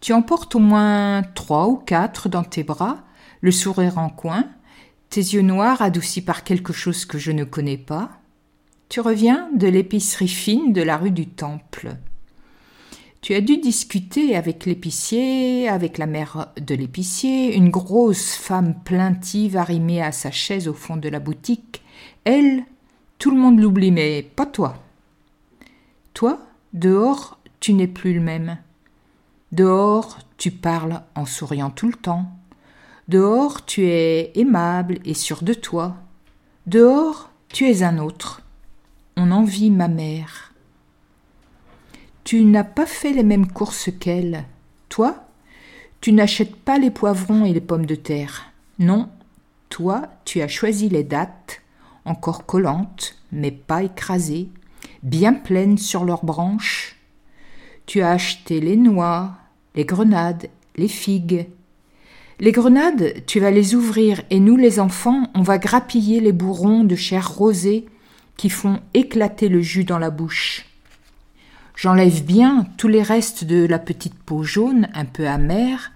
Tu 0.01 0.13
en 0.13 0.21
portes 0.21 0.53
au 0.53 0.59
moins 0.59 1.23
trois 1.33 1.67
ou 1.67 1.77
quatre 1.77 2.29
dans 2.29 2.43
tes 2.43 2.61
bras, 2.61 2.99
le 3.39 3.49
sourire 3.49 3.97
en 3.97 4.09
coin, 4.09 4.45
tes 5.09 5.19
yeux 5.19 5.41
noirs 5.41 5.81
adoucis 5.81 6.21
par 6.21 6.43
quelque 6.43 6.73
chose 6.73 7.05
que 7.05 7.17
je 7.17 7.31
ne 7.31 7.43
connais 7.43 7.79
pas. 7.79 8.11
Tu 8.87 8.99
reviens 8.99 9.49
de 9.55 9.65
l'épicerie 9.65 10.27
fine 10.27 10.73
de 10.73 10.83
la 10.83 10.97
rue 10.97 11.09
du 11.09 11.25
Temple. 11.25 11.95
Tu 13.21 13.33
as 13.33 13.41
dû 13.41 13.57
discuter 13.57 14.35
avec 14.35 14.67
l'épicier, 14.67 15.67
avec 15.67 15.97
la 15.97 16.05
mère 16.05 16.49
de 16.61 16.75
l'épicier, 16.75 17.55
une 17.55 17.71
grosse 17.71 18.35
femme 18.35 18.75
plaintive 18.83 19.57
arrimée 19.57 20.03
à 20.03 20.11
sa 20.11 20.29
chaise 20.29 20.67
au 20.67 20.75
fond 20.75 20.97
de 20.97 21.09
la 21.09 21.19
boutique, 21.19 21.80
elle, 22.25 22.65
tout 23.17 23.31
le 23.31 23.37
monde 23.37 23.59
l'oublie, 23.59 23.91
mais 23.91 24.23
pas 24.23 24.45
toi. 24.45 24.75
Toi, 26.13 26.39
dehors, 26.73 27.39
tu 27.59 27.73
n'es 27.73 27.87
plus 27.87 28.13
le 28.13 28.19
même. 28.21 28.57
Dehors, 29.51 30.19
tu 30.37 30.51
parles 30.51 31.01
en 31.15 31.25
souriant 31.25 31.69
tout 31.69 31.87
le 31.87 31.93
temps. 31.93 32.31
Dehors, 33.07 33.65
tu 33.65 33.85
es 33.85 34.31
aimable 34.35 34.99
et 35.05 35.13
sûr 35.13 35.43
de 35.43 35.53
toi. 35.53 35.95
Dehors, 36.67 37.29
tu 37.49 37.69
es 37.69 37.83
un 37.83 37.97
autre. 37.97 38.41
On 39.17 39.31
envie 39.31 39.71
ma 39.71 39.87
mère. 39.87 40.53
Tu 42.23 42.45
n'as 42.45 42.63
pas 42.63 42.85
fait 42.85 43.13
les 43.13 43.23
mêmes 43.23 43.51
courses 43.51 43.89
qu'elle. 43.99 44.45
Toi, 44.89 45.25
tu 45.99 46.13
n'achètes 46.13 46.55
pas 46.55 46.77
les 46.77 46.91
poivrons 46.91 47.45
et 47.45 47.53
les 47.53 47.61
pommes 47.61 47.85
de 47.85 47.95
terre. 47.95 48.51
Non, 48.79 49.09
toi, 49.69 50.07
tu 50.25 50.41
as 50.41 50.47
choisi 50.47 50.89
les 50.89 51.03
dates, 51.03 51.60
encore 52.05 52.45
collantes, 52.45 53.17
mais 53.31 53.51
pas 53.51 53.83
écrasées, 53.83 54.49
bien 55.03 55.33
pleines 55.33 55.77
sur 55.77 56.05
leurs 56.05 56.25
branches. 56.25 56.95
Tu 57.85 58.01
as 58.01 58.11
acheté 58.11 58.59
les 58.59 58.77
noix, 58.77 59.33
les 59.75 59.85
grenades, 59.85 60.49
les 60.75 60.87
figues. 60.87 61.47
Les 62.39 62.51
grenades, 62.51 63.25
tu 63.27 63.39
vas 63.39 63.51
les 63.51 63.75
ouvrir 63.75 64.21
et 64.29 64.39
nous, 64.39 64.57
les 64.57 64.79
enfants, 64.79 65.29
on 65.35 65.41
va 65.41 65.57
grappiller 65.57 66.19
les 66.19 66.31
bourrons 66.31 66.83
de 66.83 66.95
chair 66.95 67.29
rosée 67.29 67.85
qui 68.37 68.49
font 68.49 68.79
éclater 68.93 69.47
le 69.47 69.61
jus 69.61 69.83
dans 69.83 69.99
la 69.99 70.09
bouche. 70.09 70.65
J'enlève 71.75 72.23
bien 72.23 72.67
tous 72.77 72.87
les 72.87 73.03
restes 73.03 73.43
de 73.43 73.65
la 73.65 73.79
petite 73.79 74.15
peau 74.15 74.43
jaune, 74.43 74.89
un 74.93 75.05
peu 75.05 75.27
amère, 75.27 75.91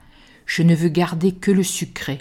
je 0.46 0.62
ne 0.64 0.76
veux 0.76 0.90
garder 0.90 1.32
que 1.32 1.52
le 1.52 1.64
sucré. 1.64 2.20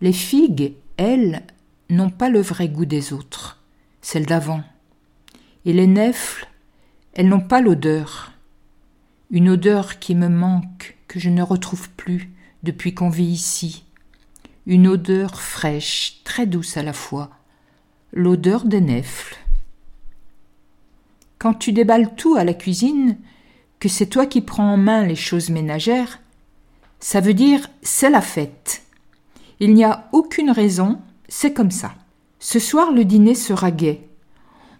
Les 0.00 0.12
figues, 0.12 0.74
elles, 0.96 1.42
n'ont 1.90 2.10
pas 2.10 2.28
le 2.28 2.40
vrai 2.40 2.68
goût 2.68 2.84
des 2.84 3.12
autres, 3.12 3.62
celles 4.02 4.26
d'avant. 4.26 4.62
Et 5.64 5.72
les 5.72 5.86
nèfles, 5.86 6.48
elles 7.14 7.28
n'ont 7.28 7.40
pas 7.40 7.60
l'odeur. 7.60 8.32
Une 9.30 9.48
odeur 9.48 9.98
qui 9.98 10.14
me 10.14 10.28
manque, 10.28 10.96
que 11.08 11.18
je 11.18 11.30
ne 11.30 11.42
retrouve 11.42 11.90
plus 11.90 12.30
depuis 12.62 12.94
qu'on 12.94 13.08
vit 13.10 13.24
ici. 13.24 13.84
une 14.66 14.86
odeur 14.86 15.40
fraîche, 15.40 16.20
très 16.24 16.46
douce 16.46 16.76
à 16.76 16.82
la 16.82 16.92
fois, 16.92 17.30
l'odeur 18.12 18.66
des 18.66 18.82
nèfles. 18.82 19.38
Quand 21.38 21.54
tu 21.54 21.72
déballes 21.72 22.14
tout 22.16 22.34
à 22.36 22.44
la 22.44 22.52
cuisine, 22.52 23.16
que 23.80 23.88
c'est 23.88 24.06
toi 24.06 24.26
qui 24.26 24.42
prends 24.42 24.72
en 24.72 24.76
main 24.76 25.06
les 25.06 25.16
choses 25.16 25.48
ménagères, 25.48 26.20
ça 27.00 27.20
veut 27.20 27.32
dire 27.32 27.68
c'est 27.80 28.10
la 28.10 28.20
fête. 28.20 28.82
Il 29.60 29.72
n'y 29.72 29.84
a 29.84 30.08
aucune 30.12 30.50
raison, 30.50 31.00
c'est 31.28 31.52
comme 31.52 31.70
ça. 31.70 31.94
Ce 32.38 32.58
soir 32.58 32.92
le 32.92 33.04
dîner 33.04 33.34
sera 33.34 33.70
gai. 33.70 34.08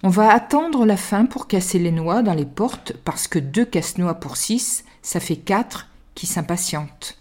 On 0.02 0.08
va 0.08 0.32
attendre 0.32 0.87
la 0.87 0.96
fin 0.96 1.26
pour 1.26 1.46
casser 1.48 1.78
les 1.78 1.90
noix 1.90 2.22
dans 2.22 2.34
les 2.34 2.46
portes 2.46 2.92
parce 3.04 3.26
que 3.26 3.38
deux 3.38 3.64
casse-noix 3.64 4.14
pour 4.14 4.37
six, 4.37 4.84
ça 5.02 5.20
fait 5.20 5.37
quatre 5.37 5.88
qui 6.14 6.26
s'impatientent. 6.26 7.18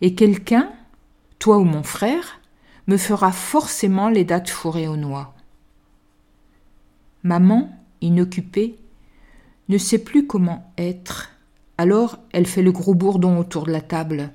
Et 0.00 0.14
quelqu'un, 0.14 0.72
toi 1.38 1.58
ou 1.58 1.64
mon 1.64 1.82
frère, 1.82 2.40
me 2.86 2.96
fera 2.96 3.30
forcément 3.30 4.08
les 4.08 4.24
dates 4.24 4.50
fourrées 4.50 4.88
aux 4.88 4.96
noix. 4.96 5.34
Maman, 7.22 7.70
inoccupée, 8.00 8.76
ne 9.68 9.78
sait 9.78 9.98
plus 9.98 10.26
comment 10.26 10.72
être. 10.76 11.30
Alors 11.78 12.18
elle 12.32 12.46
fait 12.46 12.62
le 12.62 12.72
gros 12.72 12.94
bourdon 12.94 13.38
autour 13.38 13.64
de 13.64 13.72
la 13.72 13.80
table. 13.80 14.32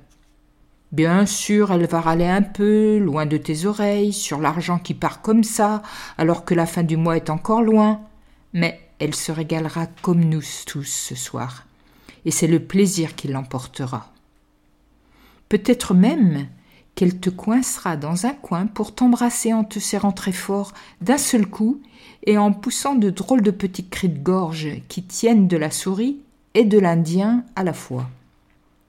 Bien 0.96 1.26
sûr, 1.26 1.72
elle 1.72 1.86
va 1.86 2.00
râler 2.00 2.24
un 2.24 2.40
peu, 2.40 2.96
loin 2.96 3.26
de 3.26 3.36
tes 3.36 3.66
oreilles, 3.66 4.14
sur 4.14 4.40
l'argent 4.40 4.78
qui 4.78 4.94
part 4.94 5.20
comme 5.20 5.44
ça, 5.44 5.82
alors 6.16 6.46
que 6.46 6.54
la 6.54 6.64
fin 6.64 6.84
du 6.84 6.96
mois 6.96 7.18
est 7.18 7.28
encore 7.28 7.60
loin. 7.60 8.00
Mais 8.54 8.80
elle 8.98 9.14
se 9.14 9.30
régalera 9.30 9.88
comme 10.00 10.24
nous 10.24 10.40
tous 10.64 10.84
ce 10.84 11.14
soir. 11.14 11.66
Et 12.24 12.30
c'est 12.30 12.46
le 12.46 12.60
plaisir 12.60 13.14
qui 13.14 13.28
l'emportera. 13.28 14.10
Peut-être 15.50 15.92
même 15.92 16.46
qu'elle 16.94 17.20
te 17.20 17.28
coincera 17.28 17.98
dans 17.98 18.24
un 18.24 18.32
coin 18.32 18.66
pour 18.66 18.94
t'embrasser 18.94 19.52
en 19.52 19.64
te 19.64 19.78
serrant 19.78 20.12
très 20.12 20.32
fort 20.32 20.72
d'un 21.02 21.18
seul 21.18 21.46
coup 21.46 21.82
et 22.24 22.38
en 22.38 22.52
poussant 22.52 22.94
de 22.94 23.10
drôles 23.10 23.42
de 23.42 23.50
petits 23.50 23.86
cris 23.86 24.08
de 24.08 24.18
gorge 24.18 24.68
qui 24.88 25.02
tiennent 25.02 25.46
de 25.46 25.58
la 25.58 25.70
souris 25.70 26.22
et 26.54 26.64
de 26.64 26.78
l'Indien 26.78 27.44
à 27.54 27.64
la 27.64 27.74
fois. 27.74 28.08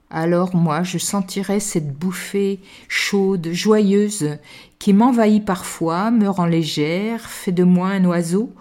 Alors 0.10 0.56
moi 0.56 0.84
je 0.84 0.98
sentirai 0.98 1.60
cette 1.60 1.94
bouffée 1.94 2.60
chaude, 2.88 3.50
joyeuse, 3.52 4.38
qui 4.80 4.94
m'envahit 4.94 5.44
parfois, 5.44 6.12
me 6.12 6.30
rend 6.30 6.46
légère, 6.46 7.22
fait 7.22 7.52
de 7.52 7.64
moi 7.64 7.90
un 7.90 8.06
oiseau 8.06 8.54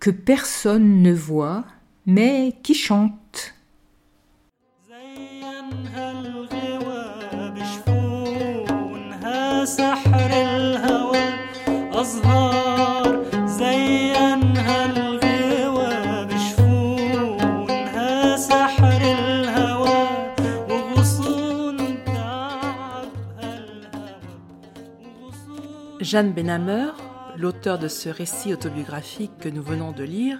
que 0.00 0.10
personne 0.10 1.02
ne 1.02 1.12
voit, 1.12 1.64
mais 2.06 2.54
qui 2.62 2.74
chante. 2.74 3.54
Jeanne 26.06 26.32
Benhammer, 26.32 26.92
l'auteur 27.36 27.80
de 27.80 27.88
ce 27.88 28.08
récit 28.08 28.52
autobiographique 28.52 29.36
que 29.40 29.48
nous 29.48 29.60
venons 29.60 29.90
de 29.90 30.04
lire, 30.04 30.38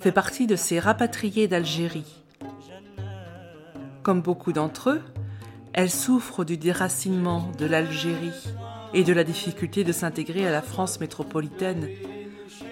fait 0.00 0.10
partie 0.10 0.48
de 0.48 0.56
ces 0.56 0.80
rapatriés 0.80 1.46
d'Algérie. 1.46 2.24
Comme 4.02 4.20
beaucoup 4.20 4.52
d'entre 4.52 4.90
eux, 4.90 5.02
elle 5.74 5.92
souffre 5.92 6.44
du 6.44 6.56
déracinement 6.56 7.52
de 7.56 7.66
l'Algérie 7.66 8.32
et 8.94 9.04
de 9.04 9.12
la 9.12 9.22
difficulté 9.22 9.84
de 9.84 9.92
s'intégrer 9.92 10.44
à 10.44 10.50
la 10.50 10.60
France 10.60 10.98
métropolitaine, 10.98 11.86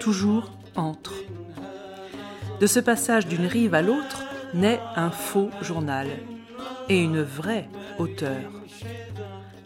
toujours 0.01 0.51
entre. 0.75 1.13
De 2.59 2.67
ce 2.67 2.81
passage 2.81 3.27
d'une 3.27 3.45
rive 3.45 3.73
à 3.73 3.81
l'autre 3.81 4.25
naît 4.53 4.81
un 4.97 5.09
faux 5.09 5.51
journal 5.61 6.09
et 6.89 7.01
une 7.01 7.21
vraie 7.21 7.69
auteure. 7.97 8.51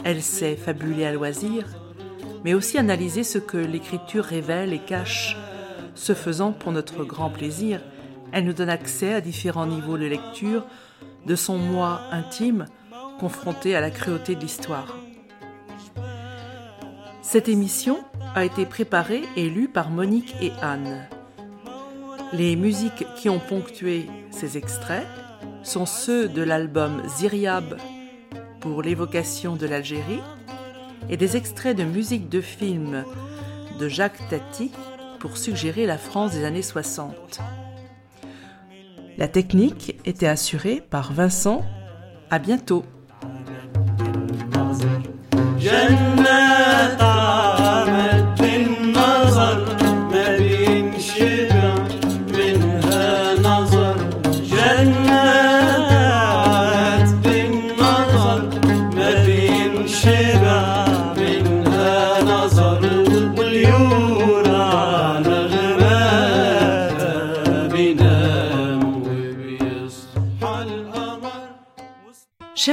Elle 0.04 0.22
sait 0.22 0.56
fabuler 0.56 1.08
à 1.08 1.12
loisir, 1.12 1.66
mais 2.44 2.54
aussi 2.54 2.78
analyser 2.78 3.24
ce 3.24 3.38
que 3.38 3.58
l'écriture 3.58 4.24
révèle 4.24 4.74
et 4.74 4.80
cache. 4.80 5.38
Ce 5.96 6.14
faisant, 6.14 6.52
pour 6.52 6.72
notre 6.72 7.04
grand 7.04 7.30
plaisir, 7.30 7.82
elle 8.32 8.46
nous 8.46 8.54
donne 8.54 8.70
accès 8.70 9.14
à 9.14 9.22
différents 9.22 9.66
niveaux 9.66 9.98
de 9.98 10.06
lecture 10.06 10.66
de 11.26 11.36
son 11.36 11.58
moi 11.58 12.02
intime 12.12 12.66
confronté 13.20 13.76
à 13.76 13.82
la 13.82 13.92
cruauté 13.92 14.36
de 14.36 14.40
l'histoire. 14.40 14.96
Cette 17.22 17.50
émission 17.50 18.00
a 18.34 18.46
été 18.46 18.66
préparée 18.66 19.24
et 19.36 19.50
lue 19.50 19.68
par 19.68 19.90
Monique 19.90 20.36
et 20.42 20.52
Anne. 20.62 21.06
Les 22.32 22.56
musiques 22.56 23.06
qui 23.18 23.30
ont 23.30 23.40
ponctué 23.40 24.08
ces 24.32 24.58
extraits 24.58 25.06
sont 25.64 25.86
ceux 25.86 26.30
de 26.30 26.42
l'album 26.42 27.02
Ziryab 27.08 27.78
pour 28.60 28.82
l'évocation 28.82 29.56
de 29.56 29.68
l'Algérie 29.68 30.22
et 31.10 31.18
des 31.18 31.38
extraits 31.38 31.78
de 31.78 31.84
musique 31.84 32.30
de 32.30 32.42
film 32.42 33.04
de 33.80 33.88
Jacques 33.88 34.28
Tati 34.30 34.72
pour 35.20 35.38
suggérer 35.38 35.86
la 35.86 35.98
France 35.98 36.32
des 36.32 36.44
années 36.44 36.62
60. 36.62 37.40
La 39.18 39.28
technique 39.28 39.98
était 40.06 40.28
assurée 40.28 40.82
par 40.90 41.14
Vincent. 41.14 41.64
À 42.30 42.40
bientôt. 42.40 42.86